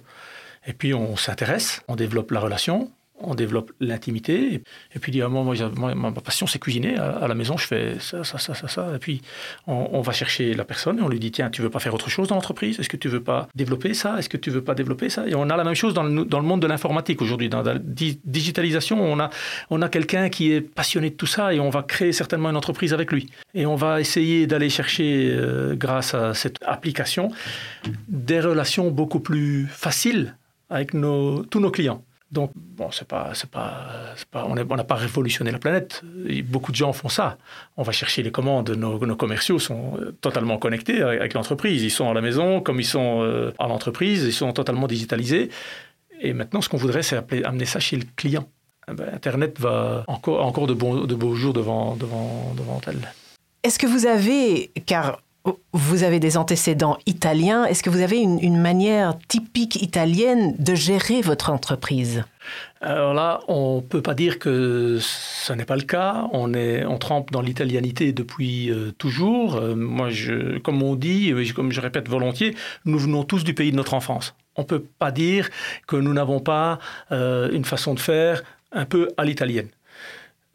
Et 0.68 0.74
puis 0.74 0.94
on 0.94 1.16
s'intéresse, 1.16 1.82
on 1.88 1.96
développe 1.96 2.32
la 2.32 2.42
relation, 2.42 2.92
on 3.24 3.36
développe 3.36 3.72
l'intimité. 3.80 4.64
Et 4.96 5.00
puis, 5.00 5.22
à 5.22 5.26
un 5.26 5.30
moment, 5.30 5.54
moi, 5.76 5.96
ma 5.96 6.12
passion, 6.12 6.48
c'est 6.48 6.60
cuisiner. 6.60 6.98
À, 6.98 7.28
la 7.28 7.36
maison, 7.36 7.58
je 7.58 7.68
fais 7.68 7.96
ça, 8.00 8.24
ça, 8.24 8.38
ça, 8.38 8.54
ça, 8.54 8.68
ça. 8.68 8.96
Et 8.96 9.00
puis, 9.00 9.22
on, 9.68 10.02
va 10.02 10.12
chercher 10.12 10.54
la 10.54 10.66
personne 10.66 11.00
et 11.00 11.02
on 11.02 11.10
lui 11.10 11.20
dit 11.20 11.32
tiens, 11.32 11.50
tu 11.50 11.62
veux 11.62 11.70
pas 11.70 11.80
faire 11.80 11.94
autre 11.94 12.10
chose 12.10 12.28
dans 12.28 12.36
l'entreprise? 12.36 12.80
Est-ce 12.80 12.90
que 12.90 12.98
tu 12.98 13.08
veux 13.08 13.24
pas 13.24 13.48
développer 13.56 13.94
ça? 13.94 14.18
Est-ce 14.18 14.30
que 14.30 14.38
tu 14.38 14.50
veux 14.50 14.64
pas 14.64 14.76
développer 14.76 15.10
ça? 15.10 15.28
Et 15.28 15.36
on 15.36 15.50
a 15.50 15.58
la 15.58 15.64
même 15.64 15.76
chose 15.76 15.94
dans 15.94 16.04
le, 16.04 16.26
dans 16.26 16.40
le 16.40 16.46
monde 16.46 16.62
de 16.62 16.68
l'informatique 16.68 17.22
aujourd'hui. 17.22 17.50
Dans 17.50 17.62
la 17.62 17.76
digitalisation, 17.78 19.02
on 19.02 19.20
a, 19.20 19.30
on 19.70 19.82
a 19.82 19.90
quelqu'un 19.90 20.30
qui 20.30 20.52
est 20.52 20.62
passionné 20.62 21.10
de 21.10 21.16
tout 21.16 21.28
ça 21.28 21.54
et 21.54 21.60
on 21.60 21.70
va 21.70 21.84
créer 21.84 22.12
certainement 22.12 22.50
une 22.50 22.58
entreprise 22.58 22.94
avec 22.94 23.12
lui. 23.12 23.30
Et 23.54 23.66
on 23.66 23.76
va 23.76 24.00
essayer 24.00 24.48
d'aller 24.48 24.70
chercher, 24.70 25.32
euh, 25.32 25.76
grâce 25.76 26.14
à 26.14 26.34
cette 26.34 26.58
application, 26.66 27.30
des 28.08 28.40
relations 28.40 28.92
beaucoup 28.92 29.20
plus 29.20 29.68
faciles 29.68 30.36
avec 30.70 30.94
nos, 30.94 31.44
tous 31.44 31.60
nos 31.60 31.72
clients. 31.72 32.04
Donc, 32.32 32.52
bon, 32.56 32.90
c'est 32.92 33.08
pas, 33.08 33.32
c'est 33.34 33.50
pas, 33.50 34.16
pas, 34.32 34.46
on 34.48 34.56
n'a 34.56 34.84
pas 34.84 34.96
révolutionné 34.96 35.52
la 35.52 35.60
planète. 35.60 36.02
Beaucoup 36.46 36.72
de 36.72 36.78
gens 36.78 36.94
font 36.94 37.10
ça. 37.10 37.38
On 37.76 37.84
va 37.84 37.92
chercher 37.92 38.24
les 38.24 38.32
commandes. 38.32 38.70
Nos, 38.70 39.06
nos 39.06 39.16
commerciaux 39.18 39.60
sont 39.60 39.98
euh, 40.00 40.12
totalement 40.22 40.58
connectés 40.58 41.02
avec, 41.02 41.34
l'entreprise. 41.34 41.84
Ils 41.84 41.90
sont 41.90 42.10
à 42.10 42.14
la 42.14 42.22
maison 42.22 42.62
comme 42.62 42.80
ils 42.80 42.86
sont 42.86 43.22
euh, 43.22 43.52
à 43.60 43.68
l'entreprise. 43.68 44.24
Ils 44.24 44.34
sont 44.34 44.54
totalement 44.54 44.88
digitalisés. 44.88 45.50
Et 46.22 46.32
maintenant, 46.34 46.62
ce 46.62 46.70
qu'on 46.70 46.78
voudrait, 46.78 47.04
c'est 47.04 47.18
amener 47.44 47.66
ça 47.66 47.82
chez 47.82 47.98
le 47.98 48.06
client. 48.16 48.48
Eh 48.90 48.94
ben, 48.94 49.10
Internet 49.14 49.60
va 49.60 50.06
encore, 50.08 50.46
encore 50.46 50.68
de, 50.68 50.74
de 50.74 51.16
beaux 51.16 51.36
jours 51.36 51.54
devant, 51.54 51.96
devant, 51.98 52.54
devant 52.56 52.80
elle. 52.88 53.12
Est-ce 53.64 53.78
que 53.78 53.88
vous 53.88 54.06
avez, 54.06 54.72
car 54.86 55.22
vous 55.74 56.04
avez 56.04 56.20
des 56.20 56.38
antécédents 56.38 56.98
italiens. 57.06 57.66
Est-ce 57.66 57.82
que 57.84 57.90
vous 57.90 58.02
avez 58.02 58.18
une, 58.18 58.62
manière 58.62 59.18
typique 59.28 59.82
italienne 59.82 60.56
de 60.60 60.76
gérer 60.76 61.22
votre 61.22 61.50
entreprise? 61.50 62.24
Alors 62.82 63.14
là, 63.14 63.42
on 63.48 63.78
ne 63.78 63.82
peut 63.82 64.02
pas 64.02 64.14
dire 64.14 64.40
que 64.40 64.98
ce 65.00 65.54
n'est 65.54 65.66
pas 65.66 65.76
le 65.76 65.84
cas. 65.84 66.28
On, 66.32 66.54
est, 66.54 66.86
on 66.86 66.98
trempe 66.98 67.32
dans 67.32 67.42
l'italianité 67.42 68.12
depuis 68.12 68.70
euh, 68.70 68.92
toujours. 68.98 69.56
Euh, 69.56 69.76
moi, 69.76 70.10
comme 70.64 70.84
on 70.84 70.96
dit, 70.96 71.34
comme 71.56 71.72
je 71.72 71.82
répète 71.82 72.10
volontiers, 72.10 72.56
nous 72.86 73.00
venons 73.00 73.24
tous 73.24 73.44
du 73.44 73.54
pays 73.54 73.72
de 73.72 73.78
notre 73.78 73.94
enfance. 73.94 74.36
On 74.56 74.62
ne 74.62 74.68
peut 74.68 74.84
pas 75.00 75.12
dire 75.12 75.50
que 75.88 75.96
nous 75.96 76.14
n'avons 76.14 76.40
pas 76.40 76.80
euh, 77.12 77.50
une 77.52 77.66
façon 77.66 77.94
de 77.94 78.00
faire 78.00 78.44
un 78.72 78.86
peu 78.86 79.10
à 79.18 79.26
l'italienne 79.26 79.70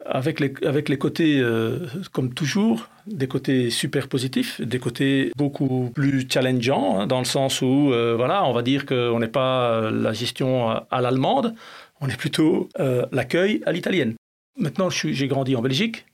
avec 0.09 0.39
les, 0.39 0.97
côtés, 0.97 1.39
euh, 1.39 1.79
comme 2.11 2.33
toujours, 2.33 2.89
des 3.05 3.27
côtés 3.27 3.69
super 3.69 4.07
positifs, 4.07 4.61
des 4.61 4.79
côtés 4.79 5.31
beaucoup 5.35 5.91
plus 5.93 6.27
challengeants, 6.29 6.99
hein, 6.99 7.07
dans 7.07 7.19
le 7.19 7.25
sens 7.25 7.61
où, 7.61 7.91
euh, 7.91 8.15
voilà, 8.15 8.45
on 8.45 8.53
va 8.53 8.61
dire 8.61 8.85
qu'on 8.85 9.19
n'est 9.19 9.27
pas 9.27 9.71
euh, 9.71 9.91
la 9.91 10.13
gestion 10.13 10.69
à, 10.69 11.01
l'allemande, 11.01 11.53
on 12.01 12.07
est 12.07 12.17
plutôt 12.17 12.69
l'accueil 13.11 13.61
à 13.65 13.71
l'italienne. 13.71 14.15
Maintenant, 14.57 14.89
j'ai 14.89 15.27
grandi 15.27 15.55
en 15.55 15.61
Belgique. 15.61 16.05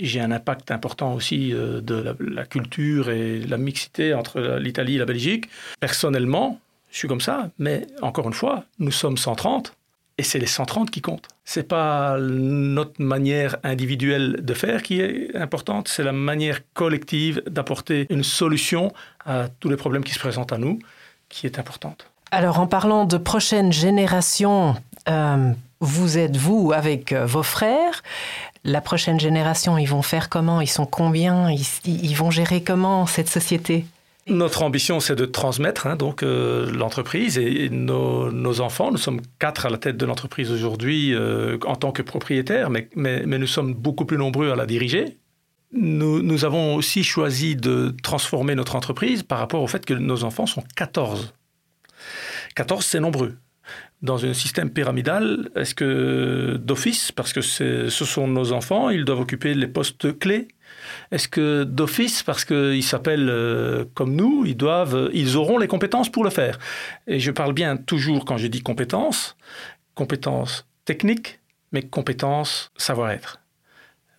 J'ai 0.00 0.20
un 0.20 0.30
impact 0.30 0.70
important 0.70 1.14
aussi 1.14 1.50
de 1.50 1.94
la, 1.94 2.14
la, 2.18 2.46
culture 2.46 3.10
et 3.10 3.40
la 3.40 3.58
mixité 3.58 4.14
entre 4.14 4.58
l'Italie 4.58 4.94
et 4.94 4.98
la 4.98 5.04
Belgique. 5.04 5.48
Personnellement, 5.80 6.60
je 6.90 6.98
suis 6.98 7.08
comme 7.08 7.20
ça, 7.20 7.50
mais 7.58 7.86
encore 8.00 8.26
une 8.26 8.32
fois, 8.32 8.64
nous 8.78 8.92
sommes 8.92 9.18
130 9.18 9.74
et 10.18 10.24
c'est 10.24 10.38
les 10.38 10.46
130 10.46 10.90
qui 10.90 11.00
comptent. 11.00 11.28
C'est 11.44 11.62
pas 11.66 12.18
notre 12.18 13.00
manière 13.00 13.56
individuelle 13.62 14.40
de 14.42 14.54
faire 14.54 14.82
qui 14.82 15.00
est 15.00 15.34
importante, 15.36 15.88
c'est 15.88 16.02
la 16.02 16.12
manière 16.12 16.60
collective 16.74 17.42
d'apporter 17.46 18.06
une 18.10 18.24
solution 18.24 18.92
à 19.24 19.48
tous 19.60 19.68
les 19.68 19.76
problèmes 19.76 20.04
qui 20.04 20.12
se 20.12 20.18
présentent 20.18 20.52
à 20.52 20.58
nous 20.58 20.80
qui 21.28 21.46
est 21.46 21.58
importante. 21.58 22.10
Alors 22.30 22.58
en 22.58 22.66
parlant 22.66 23.04
de 23.04 23.16
prochaine 23.16 23.72
génération, 23.72 24.76
euh, 25.08 25.52
vous 25.80 26.18
êtes 26.18 26.36
vous 26.36 26.72
avec 26.72 27.12
euh, 27.12 27.24
vos 27.24 27.42
frères. 27.42 28.02
La 28.64 28.80
prochaine 28.80 29.20
génération, 29.20 29.78
ils 29.78 29.88
vont 29.88 30.02
faire 30.02 30.28
comment? 30.28 30.60
Ils 30.60 30.68
sont 30.68 30.84
combien? 30.84 31.50
Ils 31.50 32.14
vont 32.16 32.30
gérer 32.30 32.62
comment 32.62 33.06
cette 33.06 33.28
société? 33.28 33.86
Notre 34.28 34.62
ambition, 34.62 35.00
c'est 35.00 35.14
de 35.14 35.24
transmettre 35.24 35.86
hein, 35.86 35.96
donc 35.96 36.22
euh, 36.22 36.70
l'entreprise 36.70 37.38
et, 37.38 37.68
nos, 37.70 38.60
enfants. 38.60 38.90
Nous 38.90 38.98
sommes 38.98 39.20
quatre 39.38 39.66
à 39.66 39.70
la 39.70 39.78
tête 39.78 39.96
de 39.96 40.06
l'entreprise 40.06 40.50
aujourd'hui 40.50 41.14
euh, 41.14 41.58
en 41.66 41.76
tant 41.76 41.92
que 41.92 42.02
propriétaires, 42.02 42.70
mais, 42.70 42.88
mais, 42.94 43.24
nous 43.26 43.46
sommes 43.46 43.74
beaucoup 43.74 44.04
plus 44.04 44.18
nombreux 44.18 44.50
à 44.50 44.56
la 44.56 44.66
diriger. 44.66 45.18
Nous, 45.72 46.22
nous, 46.22 46.44
avons 46.44 46.74
aussi 46.74 47.04
choisi 47.04 47.54
de 47.54 47.94
transformer 48.02 48.54
notre 48.54 48.74
entreprise 48.74 49.22
par 49.22 49.38
rapport 49.38 49.62
au 49.62 49.66
fait 49.66 49.84
que 49.84 49.94
nos 49.94 50.24
enfants 50.24 50.46
sont 50.46 50.64
14. 50.76 51.34
14, 52.54 52.84
c'est 52.84 53.00
nombreux. 53.00 53.36
Dans 54.00 54.24
un 54.24 54.32
système 54.32 54.70
pyramidal, 54.70 55.50
est-ce 55.56 55.74
que 55.74 56.56
d'office, 56.56 57.12
parce 57.12 57.32
que 57.32 57.42
ce 57.42 57.88
sont 57.90 58.28
nos 58.28 58.52
enfants, 58.52 58.90
ils 58.90 59.04
doivent 59.04 59.20
occuper 59.20 59.54
les 59.54 59.66
postes 59.66 60.18
clés 60.18 60.48
est-ce 61.10 61.28
que 61.28 61.64
d'office, 61.64 62.22
parce 62.22 62.44
qu'ils 62.44 62.82
s'appellent 62.82 63.30
euh, 63.30 63.84
comme 63.94 64.14
nous, 64.14 64.44
ils 64.46 64.56
doivent, 64.56 65.10
ils 65.12 65.36
auront 65.36 65.58
les 65.58 65.68
compétences 65.68 66.10
pour 66.10 66.24
le 66.24 66.30
faire 66.30 66.58
Et 67.06 67.20
je 67.20 67.30
parle 67.30 67.52
bien 67.52 67.76
toujours 67.76 68.24
quand 68.24 68.36
je 68.36 68.46
dis 68.46 68.62
compétences, 68.62 69.36
compétences 69.94 70.66
techniques, 70.84 71.40
mais 71.72 71.82
compétences 71.82 72.70
savoir-être. 72.76 73.40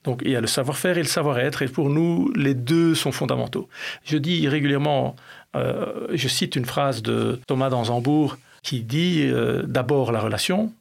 Donc 0.03 0.21
il 0.23 0.31
y 0.31 0.35
a 0.35 0.41
le 0.41 0.47
savoir-faire 0.47 0.97
et 0.97 1.01
le 1.01 1.07
savoir-être, 1.07 1.61
et 1.61 1.67
pour 1.67 1.89
nous, 1.89 2.31
les 2.35 2.53
deux 2.53 2.95
sont 2.95 3.11
fondamentaux. 3.11 3.67
Je 4.05 4.17
dis 4.17 4.47
régulièrement, 4.47 5.15
euh, 5.55 6.07
je 6.13 6.27
cite 6.27 6.55
une 6.55 6.65
phrase 6.65 7.01
de 7.01 7.39
Thomas 7.47 7.69
d'Anzambourg 7.69 8.37
qui 8.63 8.81
dit 8.81 9.23
euh, 9.23 9.63
d'abord 9.63 10.11
la 10.11 10.19
relation, 10.19 10.73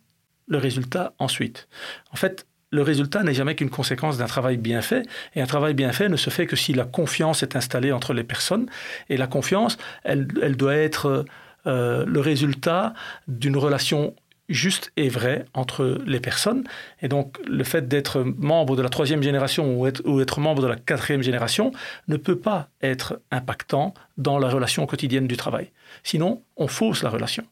le 0.47 0.59
résultat 0.59 1.15
ensuite. 1.19 1.69
En 2.13 2.17
fait, 2.17 2.47
le 2.71 2.83
résultat 2.83 3.23
n'est 3.23 3.35
jamais 3.35 3.55
qu'une 3.55 3.71
conséquence 3.71 4.19
d'un 4.19 4.27
travail 4.27 4.57
bien 4.57 4.83
fait. 4.83 5.07
Et 5.35 5.41
un 5.41 5.47
travail 5.47 5.75
bien 5.75 5.93
fait 5.93 6.09
ne 6.09 6.17
se 6.17 6.31
fait 6.31 6.47
que 6.47 6.57
si 6.57 6.73
la 6.73 6.85
confiance 6.85 7.43
est 7.43 7.57
installée 7.57 7.93
entre 7.93 8.13
les 8.13 8.25
personnes. 8.25 8.67
Et 9.09 9.17
la 9.17 9.27
confiance, 9.27 9.79
elle, 10.05 10.27
doit 10.27 10.75
être 10.75 11.25
euh, 11.67 12.05
le 12.07 12.21
résultat 12.21 12.95
d'une 13.27 13.57
relation 13.57 14.15
juste 14.49 14.93
et 14.97 15.09
vraie 15.09 15.45
entre 15.55 15.99
les 16.07 16.21
personnes. 16.21 16.65
Et 17.03 17.09
donc, 17.09 17.39
le 17.47 17.65
fait 17.65 17.87
d'être 17.87 18.23
membre 18.23 18.77
de 18.77 18.83
la 18.83 18.89
troisième 18.89 19.23
génération 19.23 19.79
ou 19.79 19.87
être, 19.87 20.03
ou 20.07 20.21
être, 20.21 20.41
membre 20.41 20.63
de 20.63 20.67
la 20.67 20.77
quatrième 20.77 21.23
génération 21.23 21.73
ne 22.09 22.17
peut 22.17 22.39
pas 22.39 22.69
être 22.83 23.21
impactant 23.31 23.93
dans 24.17 24.39
la 24.39 24.49
relation 24.49 24.87
quotidienne 24.87 25.27
du 25.27 25.37
travail. 25.37 25.71
Sinon, 26.03 26.43
on 26.57 26.69
fausse 26.69 27.03
la 27.03 27.11
relation. 27.11 27.45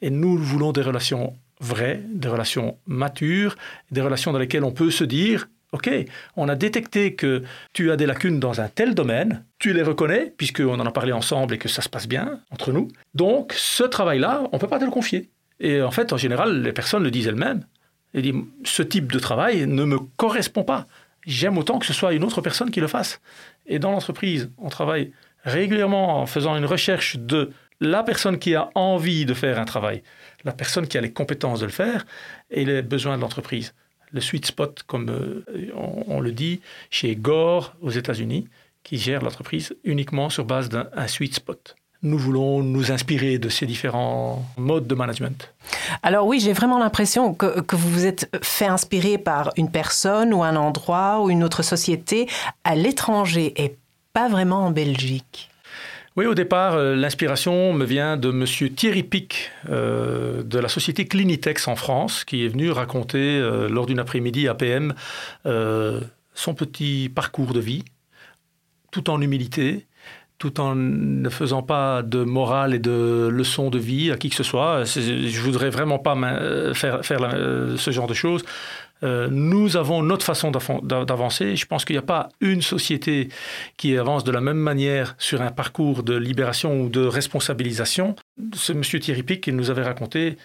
Et 0.00 0.10
nous 0.10 0.38
voulons 0.38 0.72
des 0.72 0.82
relations 0.82 1.36
vraies, 1.64 2.02
des 2.12 2.28
relations 2.28 2.78
matures, 2.86 3.56
des 3.90 4.00
relations 4.00 4.32
dans 4.32 4.38
lesquelles 4.38 4.64
on 4.64 4.72
peut 4.72 4.90
se 4.90 5.04
dire, 5.04 5.48
OK, 5.72 5.90
on 6.36 6.48
a 6.48 6.54
détecté 6.54 7.14
que 7.14 7.42
tu 7.72 7.90
as 7.90 7.96
des 7.96 8.06
lacunes 8.06 8.38
dans 8.38 8.60
un 8.60 8.68
tel 8.68 8.94
domaine, 8.94 9.44
tu 9.58 9.72
les 9.72 9.82
reconnais, 9.82 10.32
puisqu'on 10.36 10.78
en 10.78 10.86
a 10.86 10.92
parlé 10.92 11.12
ensemble 11.12 11.54
et 11.54 11.58
que 11.58 11.68
ça 11.68 11.82
se 11.82 11.88
passe 11.88 12.06
bien 12.06 12.40
entre 12.50 12.70
nous. 12.70 12.88
Donc, 13.14 13.52
ce 13.56 13.82
travail-là, 13.82 14.42
on 14.52 14.56
ne 14.56 14.60
peut 14.60 14.68
pas 14.68 14.78
te 14.78 14.84
le 14.84 14.92
confier. 14.92 15.30
Et 15.58 15.82
en 15.82 15.90
fait, 15.90 16.12
en 16.12 16.16
général, 16.16 16.62
les 16.62 16.72
personnes 16.72 17.02
le 17.02 17.10
disent 17.10 17.26
elles-mêmes. 17.26 17.64
Elles 18.12 18.22
disent, 18.22 18.42
ce 18.64 18.82
type 18.82 19.10
de 19.10 19.18
travail 19.18 19.66
ne 19.66 19.84
me 19.84 19.98
correspond 19.98 20.62
pas. 20.62 20.86
J'aime 21.26 21.58
autant 21.58 21.80
que 21.80 21.86
ce 21.86 21.92
soit 21.92 22.12
une 22.12 22.22
autre 22.22 22.40
personne 22.40 22.70
qui 22.70 22.80
le 22.80 22.86
fasse. 22.86 23.20
Et 23.66 23.80
dans 23.80 23.90
l'entreprise, 23.90 24.50
on 24.58 24.68
travaille 24.68 25.10
régulièrement 25.42 26.20
en 26.20 26.26
faisant 26.26 26.56
une 26.56 26.66
recherche 26.66 27.16
de 27.18 27.50
la 27.80 28.02
personne 28.02 28.38
qui 28.38 28.54
a 28.54 28.70
envie 28.74 29.26
de 29.26 29.34
faire 29.34 29.58
un 29.58 29.64
travail, 29.64 30.02
la 30.44 30.52
personne 30.52 30.86
qui 30.86 30.98
a 30.98 31.00
les 31.00 31.12
compétences 31.12 31.60
de 31.60 31.66
le 31.66 31.72
faire 31.72 32.06
et 32.50 32.64
les 32.64 32.82
besoins 32.82 33.16
de 33.16 33.22
l'entreprise. 33.22 33.74
Le 34.12 34.20
sweet 34.20 34.46
spot, 34.46 34.84
comme 34.86 35.10
euh, 35.10 35.44
on, 36.06 36.20
le 36.20 36.30
dit 36.32 36.60
chez 36.90 37.16
Gore 37.16 37.74
aux 37.82 37.90
États-Unis, 37.90 38.46
qui 38.84 38.98
gère 38.98 39.22
l'entreprise 39.22 39.74
uniquement 39.82 40.30
sur 40.30 40.44
base 40.44 40.68
d'un 40.68 40.88
sweet 41.08 41.34
spot 41.34 41.74
nous 42.04 42.18
voulons 42.18 42.62
nous 42.62 42.92
inspirer 42.92 43.38
de 43.38 43.48
ces 43.48 43.66
différents 43.66 44.44
modes 44.58 44.86
de 44.86 44.94
management. 44.94 45.52
Alors 46.02 46.26
oui, 46.26 46.38
j'ai 46.38 46.52
vraiment 46.52 46.78
l'impression 46.78 47.32
que, 47.32 47.60
que, 47.62 47.76
vous 47.76 47.88
vous 47.88 48.06
êtes 48.06 48.28
fait 48.42 48.66
inspirer 48.66 49.16
par 49.16 49.50
une 49.56 49.70
personne 49.70 50.34
ou 50.34 50.42
un 50.42 50.54
endroit 50.54 51.22
ou 51.22 51.30
une 51.30 51.42
autre 51.42 51.62
société 51.62 52.28
à 52.62 52.74
l'étranger 52.74 53.54
et 53.56 53.76
pas 54.12 54.28
vraiment 54.28 54.66
en 54.66 54.70
Belgique. 54.70 55.50
Oui, 56.16 56.26
au 56.26 56.34
départ, 56.34 56.74
euh, 56.74 56.94
l'inspiration 56.94 57.72
me 57.72 57.84
vient 57.84 58.16
de 58.16 58.30
M. 58.30 58.44
Thierry 58.76 59.02
Pic 59.02 59.50
euh, 59.68 60.44
de 60.44 60.60
la 60.60 60.68
société 60.68 61.06
Clinitex 61.06 61.66
en 61.66 61.74
France, 61.74 62.22
qui 62.22 62.44
est 62.44 62.48
venu 62.48 62.70
raconter 62.70 63.18
euh, 63.18 63.68
lors 63.68 63.86
d'une 63.86 63.98
après-midi 63.98 64.46
à 64.46 64.54
PM 64.54 64.94
son 66.36 66.54
petit 66.54 67.08
parcours 67.08 67.52
de 67.52 67.60
vie, 67.60 67.84
tout 68.90 69.08
en 69.08 69.20
humilité, 69.20 69.86
tout 70.38 70.60
en 70.60 70.74
ne 70.74 71.28
faisant 71.28 71.62
pas 71.62 72.02
de 72.02 72.24
morale 72.24 72.74
et 72.74 72.80
de 72.80 73.28
leçons 73.30 73.70
de 73.70 73.78
vie 73.78 74.10
à 74.10 74.16
qui 74.16 74.30
que 74.30 74.34
ce 74.34 74.42
soit. 74.42 74.82
Je 74.84 75.40
voudrais 75.40 75.70
vraiment 75.70 76.00
pas 76.00 76.16
faire 76.74 77.04
ce 77.04 77.90
genre 77.92 78.08
de 78.08 78.14
choses. 78.14 78.44
Euh, 79.04 79.28
nous 79.30 79.76
avons 79.76 80.02
notre 80.02 80.24
façon 80.24 80.50
d'avancer. 80.50 81.56
Je 81.56 81.66
pense 81.66 81.84
qu'il 81.84 81.94
n'y 81.94 81.98
a 81.98 82.02
pas 82.02 82.30
une 82.40 82.62
société 82.62 83.28
qui 83.76 83.96
avance 83.98 84.24
de 84.24 84.32
la 84.32 84.40
même 84.40 84.56
manière 84.56 85.14
sur 85.18 85.42
un 85.42 85.50
parcours 85.50 86.02
de 86.02 86.16
libération 86.16 86.80
ou 86.80 86.88
de 86.88 87.04
responsabilisation. 87.04 88.16
Ce 88.54 88.72
monsieur 88.72 88.98
Thierry 89.00 89.22
Pic, 89.22 89.46
il 89.46 89.56
nous 89.56 89.70
avait 89.70 89.82
raconté 89.82 90.36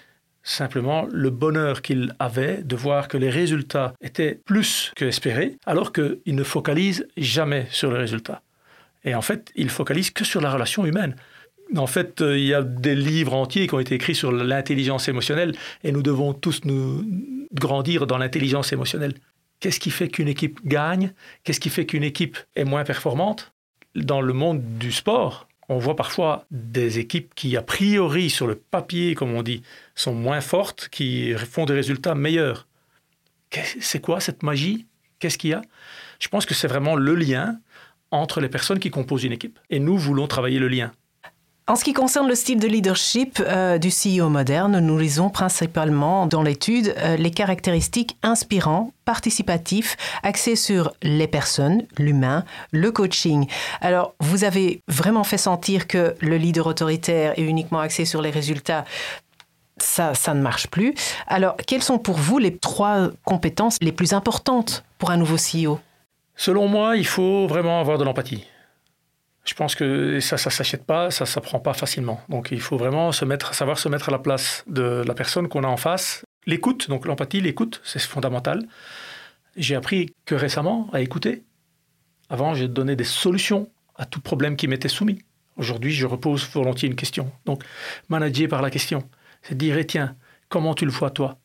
simplement 0.43 1.07
le 1.11 1.29
bonheur 1.29 1.81
qu'il 1.81 2.15
avait 2.19 2.63
de 2.63 2.75
voir 2.75 3.07
que 3.07 3.17
les 3.17 3.29
résultats 3.29 3.93
étaient 4.01 4.39
plus 4.45 4.91
que 4.95 5.05
espérés, 5.05 5.57
alors 5.65 5.93
qu'il 5.93 6.19
ne 6.27 6.43
focalise 6.43 7.07
jamais 7.17 7.67
sur 7.69 7.91
les 7.91 7.97
résultats. 7.97 8.41
Et 9.03 9.15
en 9.15 9.21
fait, 9.21 9.51
il 9.55 9.69
focalise 9.69 10.11
que 10.11 10.25
sur 10.25 10.41
la 10.41 10.51
relation 10.51 10.85
humaine. 10.85 11.15
En 11.75 11.87
fait, 11.87 12.21
euh, 12.21 12.37
il 12.37 12.45
y 12.45 12.53
a 12.53 12.63
des 12.63 12.95
livres 12.95 13.33
entiers 13.33 13.67
qui 13.67 13.75
ont 13.75 13.79
été 13.79 13.95
écrits 13.95 14.15
sur 14.15 14.31
l'intelligence 14.31 15.07
émotionnelle 15.07 15.55
et 15.83 15.91
nous 15.91 16.01
devons 16.01 16.33
tous 16.33 16.61
nous 16.65 17.05
grandir 17.53 18.07
dans 18.07 18.17
l'intelligence 18.17 18.73
émotionnelle. 18.73 19.13
Qu'est-ce 19.59 19.79
qui 19.79 19.91
fait 19.91 20.07
qu'une 20.07 20.27
équipe 20.27 20.59
gagne? 20.65 21.13
Qu'est-ce 21.43 21.59
qui 21.59 21.69
fait 21.69 21.85
qu'une 21.85 22.03
équipe 22.03 22.37
est 22.55 22.63
moins 22.63 22.83
performante? 22.83 23.53
Dans 23.95 24.21
le 24.21 24.33
monde 24.33 24.61
du 24.79 24.91
sport, 24.91 25.47
on 25.67 25.77
voit 25.77 25.95
parfois 25.95 26.45
des 26.49 26.97
équipes 26.97 27.35
qui, 27.35 27.55
a 27.57 27.61
priori, 27.61 28.29
sur 28.29 28.47
le 28.47 28.55
papier, 28.55 29.13
comme 29.13 29.35
on 29.35 29.43
dit, 29.43 29.61
sont 29.95 30.13
moins 30.13 30.41
fortes, 30.41 30.89
qui 30.89 31.33
font 31.33 31.65
des 31.65 31.73
résultats 31.73 32.15
meilleurs. 32.15 32.67
C'est 33.79 34.01
quoi 34.01 34.19
cette 34.19 34.43
magie? 34.43 34.87
Qu'est-ce 35.19 35.37
qu'il 35.37 35.51
y 35.51 35.53
a? 35.53 35.61
Je 36.19 36.27
pense 36.29 36.45
que 36.45 36.53
c'est 36.53 36.67
vraiment 36.67 36.95
le 36.95 37.13
lien 37.15 37.59
entre 38.11 38.41
les 38.41 38.49
personnes 38.49 38.79
qui 38.79 38.89
composent 38.89 39.23
une 39.23 39.33
équipe. 39.33 39.59
Et 39.69 39.79
nous 39.79 39.97
voulons 39.97 40.27
travailler 40.27 40.59
le 40.59 40.69
lien. 40.69 40.91
En 41.69 41.75
ce 41.75 41.83
qui 41.83 41.93
concerne 41.93 42.27
le 42.27 42.33
style 42.33 42.59
de 42.59 42.67
leadership 42.67 43.39
euh, 43.45 43.77
du 43.77 43.89
CEO 43.89 44.27
moderne, 44.27 44.79
nous 44.79 44.97
lisons 44.97 45.29
principalement 45.29 46.25
dans 46.25 46.41
l'étude 46.41 46.95
euh, 46.97 47.15
les 47.15 47.29
caractéristiques 47.29 48.17
inspirants, 48.23 48.91
participatifs, 49.05 49.95
axés 50.23 50.55
sur 50.55 50.91
les 51.03 51.27
personnes, 51.27 51.83
l'humain, 51.99 52.43
le 52.71 52.91
coaching. 52.91 53.45
Alors, 53.81 54.15
vous 54.19 54.45
avez 54.45 54.81
vraiment 54.87 55.23
fait 55.23 55.37
sentir 55.37 55.85
que 55.85 56.15
le 56.21 56.37
leader 56.37 56.65
autoritaire 56.65 57.37
est 57.37 57.43
uniquement 57.43 57.81
axé 57.81 58.03
sur 58.03 58.23
les 58.23 58.31
résultats. 58.31 58.83
Ça, 59.77 60.15
ça 60.15 60.33
ne 60.33 60.41
marche 60.41 60.65
plus. 60.69 60.95
Alors, 61.27 61.55
quelles 61.67 61.83
sont 61.83 61.99
pour 61.99 62.17
vous 62.17 62.39
les 62.39 62.57
trois 62.57 63.09
compétences 63.25 63.77
les 63.79 63.91
plus 63.91 64.13
importantes 64.13 64.83
pour 64.97 65.11
un 65.11 65.17
nouveau 65.17 65.35
CEO 65.35 65.79
Selon 66.35 66.67
moi, 66.67 66.97
il 66.97 67.05
faut 67.05 67.45
vraiment 67.45 67.79
avoir 67.79 67.99
de 67.99 68.05
l'empathie. 68.05 68.47
Je 69.49 69.55
pense 69.55 69.73
que 69.73 70.19
ça, 70.19 70.37
ça 70.37 70.51
s'achète 70.51 70.85
pas, 70.85 71.09
ça 71.09 71.25
s'apprend 71.25 71.59
pas 71.59 71.73
facilement. 71.73 72.21
Donc 72.29 72.49
il 72.51 72.61
faut 72.61 72.77
vraiment 72.77 73.11
se 73.11 73.25
mettre, 73.25 73.55
savoir 73.55 73.79
se 73.79 73.89
mettre 73.89 74.09
à 74.09 74.11
la 74.11 74.19
place 74.19 74.63
de 74.67 75.03
la 75.07 75.15
personne 75.15 75.47
qu'on 75.47 75.63
a 75.63 75.67
en 75.67 75.75
face. 75.75 76.23
L'écoute, 76.45 76.87
donc 76.87 77.07
l'empathie, 77.07 77.41
l'écoute, 77.41 77.81
c'est 77.83 77.99
fondamental. 77.99 78.63
J'ai 79.57 79.73
appris 79.73 80.13
que 80.25 80.35
récemment 80.35 80.87
à 80.93 81.01
écouter. 81.01 81.41
Avant, 82.29 82.53
j'ai 82.53 82.67
donné 82.67 82.95
des 82.95 83.03
solutions 83.03 83.71
à 83.95 84.05
tout 84.05 84.21
problème 84.21 84.55
qui 84.55 84.67
m'était 84.67 84.87
soumis. 84.87 85.17
Aujourd'hui, 85.57 85.93
je 85.93 86.05
repose 86.05 86.47
volontiers 86.53 86.87
une 86.87 86.95
question. 86.95 87.31
Donc, 87.45 87.63
manager 88.07 88.47
par 88.49 88.61
la 88.61 88.69
question, 88.69 89.09
c'est 89.41 89.57
dire, 89.57 89.79
eh, 89.79 89.87
tiens, 89.87 90.15
comment 90.49 90.75
tu 90.75 90.85
le 90.85 90.91
vois 90.91 91.09
toi? 91.09 91.39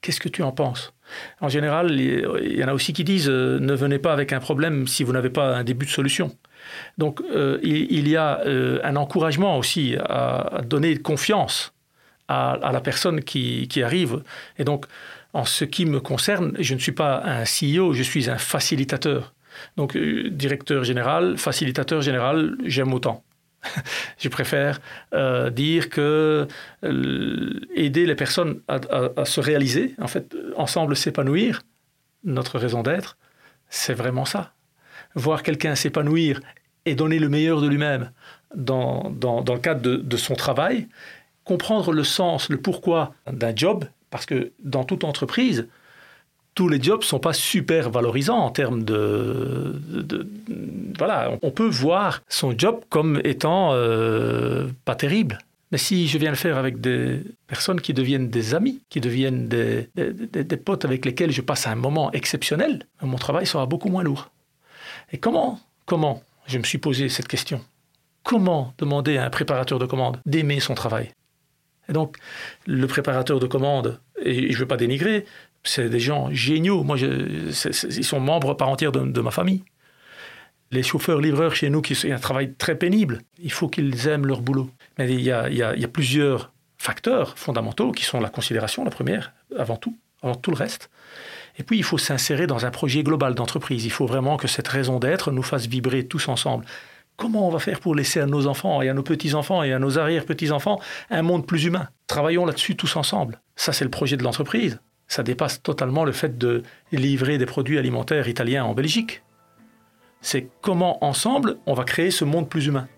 Qu'est-ce 0.00 0.20
que 0.20 0.30
tu 0.30 0.42
en 0.42 0.52
penses? 0.52 0.94
En 1.42 1.50
général, 1.50 2.00
il 2.00 2.58
y 2.58 2.64
en 2.64 2.68
a 2.68 2.72
aussi 2.72 2.94
qui 2.94 3.04
disent, 3.04 3.28
euh, 3.28 3.58
ne 3.60 3.74
venez 3.74 3.98
pas 3.98 4.14
avec 4.14 4.32
un 4.32 4.40
problème 4.40 4.86
si 4.88 5.04
vous 5.04 5.12
n'avez 5.12 5.30
pas 5.30 5.54
un 5.54 5.62
début 5.62 5.84
de 5.84 5.90
solution. 5.90 6.34
Donc 6.98 7.20
euh, 7.20 7.58
il, 7.62 8.08
y 8.08 8.16
a 8.16 8.40
euh, 8.40 8.80
un 8.84 8.96
encouragement 8.96 9.58
aussi 9.58 9.96
à, 9.98 10.60
donner 10.64 10.96
confiance 10.96 11.72
à, 12.28 12.58
la 12.72 12.80
personne 12.80 13.22
qui, 13.22 13.82
arrive. 13.82 14.22
Et 14.58 14.64
donc, 14.64 14.86
en 15.32 15.44
ce 15.44 15.64
qui 15.64 15.84
me 15.84 16.00
concerne, 16.00 16.52
je 16.58 16.74
ne 16.74 16.78
suis 16.78 16.92
pas 16.92 17.22
un 17.24 17.42
CEO, 17.42 17.92
je 17.92 18.02
suis 18.02 18.30
un 18.30 18.38
facilitateur. 18.38 19.34
Donc, 19.76 19.96
euh, 19.96 20.30
directeur 20.30 20.84
général, 20.84 21.36
facilitateur 21.36 22.00
général, 22.00 22.56
j'aime 22.64 22.92
autant. 22.94 23.24
je 24.18 24.28
préfère 24.28 24.80
dire 25.52 25.88
que 25.88 26.46
aider 27.74 28.04
les 28.04 28.14
personnes 28.14 28.60
à, 28.68 28.78
à, 29.16 29.24
se 29.24 29.40
réaliser, 29.40 29.94
en 29.98 30.06
fait, 30.06 30.36
ensemble 30.56 30.96
s'épanouir, 30.96 31.62
notre 32.24 32.58
raison 32.58 32.82
d'être, 32.82 33.16
c'est 33.68 33.94
vraiment 33.94 34.24
ça 34.24 34.53
voir 35.14 35.42
quelqu'un 35.42 35.74
s'épanouir 35.74 36.40
et 36.86 36.94
donner 36.94 37.18
le 37.18 37.28
meilleur 37.28 37.60
de 37.60 37.68
lui-même 37.68 38.10
dans, 38.54 39.10
dans, 39.10 39.42
dans, 39.42 39.54
le 39.54 39.60
cadre 39.60 39.80
de, 39.80 40.16
son 40.16 40.34
travail, 40.34 40.88
comprendre 41.44 41.92
le 41.92 42.04
sens, 42.04 42.48
le 42.48 42.58
pourquoi 42.58 43.14
d'un 43.30 43.54
job, 43.54 43.84
parce 44.10 44.26
que 44.26 44.52
dans 44.62 44.84
toute 44.84 45.04
entreprise, 45.04 45.66
tous 46.54 46.68
les 46.68 46.80
jobs 46.80 47.00
ne 47.00 47.04
sont 47.04 47.18
pas 47.18 47.32
super 47.32 47.90
valorisants 47.90 48.38
en 48.38 48.50
termes 48.50 48.84
de, 48.84 49.80
Voilà, 50.98 51.32
on 51.42 51.50
peut 51.50 51.68
voir 51.68 52.22
son 52.28 52.56
job 52.56 52.80
comme 52.88 53.20
étant 53.24 53.70
euh, 53.72 54.68
pas 54.84 54.94
terrible. 54.94 55.38
Mais 55.72 55.78
si 55.78 56.06
je 56.06 56.18
viens 56.18 56.30
le 56.30 56.36
faire 56.36 56.56
avec 56.56 56.80
des 56.80 57.20
personnes 57.48 57.80
qui 57.80 57.92
deviennent 57.92 58.28
des 58.28 58.54
amis, 58.54 58.80
qui 58.88 59.00
deviennent 59.00 59.48
des, 59.48 59.88
des 59.96 60.56
potes 60.56 60.84
avec 60.84 61.04
lesquels 61.04 61.32
je 61.32 61.40
passe 61.40 61.66
un 61.66 61.74
moment 61.74 62.12
exceptionnel, 62.12 62.86
mon 63.02 63.16
travail 63.16 63.46
sera 63.46 63.66
beaucoup 63.66 63.88
moins 63.88 64.04
lourd. 64.04 64.30
Et 65.12 65.18
comment, 65.18 65.60
comment, 65.86 66.22
je 66.46 66.58
me 66.58 66.64
suis 66.64 66.78
posé 66.78 67.08
cette 67.08 67.28
question, 67.28 67.64
comment 68.22 68.74
demander 68.78 69.16
à 69.16 69.24
un 69.24 69.30
préparateur 69.30 69.78
de 69.78 69.86
commande 69.86 70.20
d'aimer 70.26 70.60
son 70.60 70.74
travail? 70.74 71.12
Et 71.88 71.92
donc, 71.92 72.16
le 72.66 72.86
préparateur 72.86 73.40
de 73.40 73.46
commande, 73.46 74.00
et 74.22 74.48
je 74.48 74.54
ne 74.54 74.58
veux 74.58 74.66
pas 74.66 74.76
dénigrer, 74.76 75.26
c'est 75.64 75.88
des 75.88 76.00
gens 76.00 76.28
géniaux. 76.32 76.82
Moi, 76.82 76.98
ils 76.98 78.04
sont 78.04 78.20
membres 78.20 78.54
par 78.54 78.68
entière 78.68 78.92
de, 78.92 79.20
ma 79.20 79.30
famille. 79.30 79.62
Les 80.70 80.82
chauffeurs-livreurs 80.82 81.54
chez 81.54 81.70
nous, 81.70 81.82
qui 81.82 81.94
c'est 81.94 82.12
un 82.12 82.18
travail 82.18 82.54
très 82.54 82.76
pénible, 82.76 83.20
il 83.38 83.52
faut 83.52 83.68
qu'ils 83.68 84.08
aiment 84.08 84.26
leur 84.26 84.40
boulot. 84.40 84.70
Mais 84.98 85.12
il 85.12 85.20
y 85.20 85.30
a 85.30 85.88
plusieurs 85.88 86.52
facteurs 86.78 87.38
fondamentaux 87.38 87.92
qui 87.92 88.04
sont 88.04 88.20
la 88.20 88.28
considération, 88.28 88.84
la 88.84 88.90
première, 88.90 89.32
avant 89.58 89.76
tout, 89.76 89.96
avant 90.22 90.34
tout 90.34 90.50
le 90.50 90.56
reste. 90.56 90.90
Et 91.58 91.62
puis, 91.62 91.76
il 91.76 91.84
faut 91.84 91.98
s'insérer 91.98 92.46
dans 92.46 92.66
un 92.66 92.70
projet 92.70 93.02
global 93.02 93.34
d'entreprise. 93.34 93.84
Il 93.84 93.90
faut 93.90 94.06
vraiment 94.06 94.36
que 94.36 94.48
cette 94.48 94.68
raison 94.68 94.98
d'être 94.98 95.30
nous 95.30 95.42
fasse 95.42 95.66
vibrer 95.66 96.06
tous 96.06 96.28
ensemble. 96.28 96.64
Comment 97.16 97.46
on 97.46 97.50
va 97.50 97.60
faire 97.60 97.78
pour 97.78 97.94
laisser 97.94 98.20
à 98.20 98.26
nos 98.26 98.48
enfants 98.48 98.82
et 98.82 98.88
à 98.88 98.94
nos 98.94 99.04
petits-enfants 99.04 99.62
et 99.62 99.72
à 99.72 99.78
nos 99.78 99.98
arrière-petits-enfants 99.98 100.80
un 101.10 101.22
monde 101.22 101.46
plus 101.46 101.64
humain? 101.64 101.88
Travaillons 102.08 102.44
là-dessus 102.44 102.74
tous 102.74 102.96
ensemble. 102.96 103.40
Ça, 103.54 103.72
c'est 103.72 103.84
le 103.84 103.90
projet 103.90 104.16
de 104.16 104.24
l'entreprise. 104.24 104.80
Ça 105.06 105.22
dépasse 105.22 105.62
totalement 105.62 106.04
le 106.04 106.12
fait 106.12 106.38
de 106.38 106.62
livrer 106.90 107.38
des 107.38 107.46
produits 107.46 107.78
alimentaires 107.78 108.26
italiens 108.26 108.64
en 108.64 108.74
Belgique. 108.74 109.22
C'est 110.22 110.48
comment 110.60 111.04
ensemble 111.04 111.58
on 111.66 111.74
va 111.74 111.84
créer 111.84 112.10
ce 112.10 112.24
monde 112.24 112.48
plus 112.48 112.66
humain. 112.66 112.88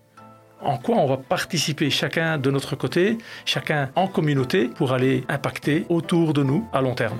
En 0.61 0.77
quoi 0.77 0.95
on 0.95 1.05
va 1.05 1.17
participer 1.17 1.91
chacun 1.91 2.39
de 2.39 2.49
notre 2.49 2.75
côté, 2.75 3.19
chacun 3.45 3.91
en 3.95 4.07
communauté, 4.07 4.69
pour 4.69 4.93
aller 4.93 5.23
impacter 5.29 5.85
autour 5.89 6.33
de 6.33 6.41
nous 6.41 6.67
à 6.73 6.81
long 6.81 6.95
terme. 6.95 7.19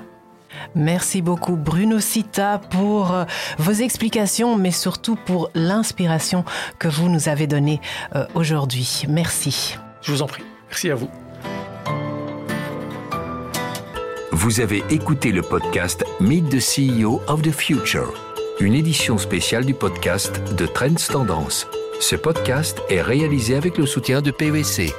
Merci 0.75 1.21
beaucoup 1.21 1.55
Bruno 1.55 1.99
Sita 1.99 2.59
pour 2.69 3.13
euh, 3.13 3.25
vos 3.57 3.71
explications, 3.71 4.55
mais 4.55 4.71
surtout 4.71 5.15
pour 5.15 5.49
l'inspiration 5.55 6.45
que 6.79 6.87
vous 6.87 7.09
nous 7.09 7.29
avez 7.29 7.47
donnée 7.47 7.81
euh, 8.15 8.25
aujourd'hui. 8.35 9.03
Merci. 9.07 9.77
Je 10.01 10.11
vous 10.11 10.21
en 10.21 10.27
prie. 10.27 10.43
Merci 10.69 10.89
à 10.89 10.95
vous. 10.95 11.09
Vous 14.31 14.59
avez 14.59 14.83
écouté 14.89 15.31
le 15.31 15.41
podcast 15.41 16.05
Meet 16.19 16.49
the 16.49 16.59
CEO 16.59 17.21
of 17.27 17.41
the 17.41 17.51
Future, 17.51 18.13
une 18.59 18.75
édition 18.75 19.17
spéciale 19.17 19.65
du 19.65 19.73
podcast 19.73 20.53
de 20.53 20.65
Trends 20.65 20.93
Tendance. 21.11 21.67
Ce 21.99 22.15
podcast 22.15 22.79
est 22.89 23.01
réalisé 23.01 23.55
avec 23.55 23.77
le 23.77 23.87
soutien 23.87 24.21
de 24.21 24.29
PVC. 24.29 24.93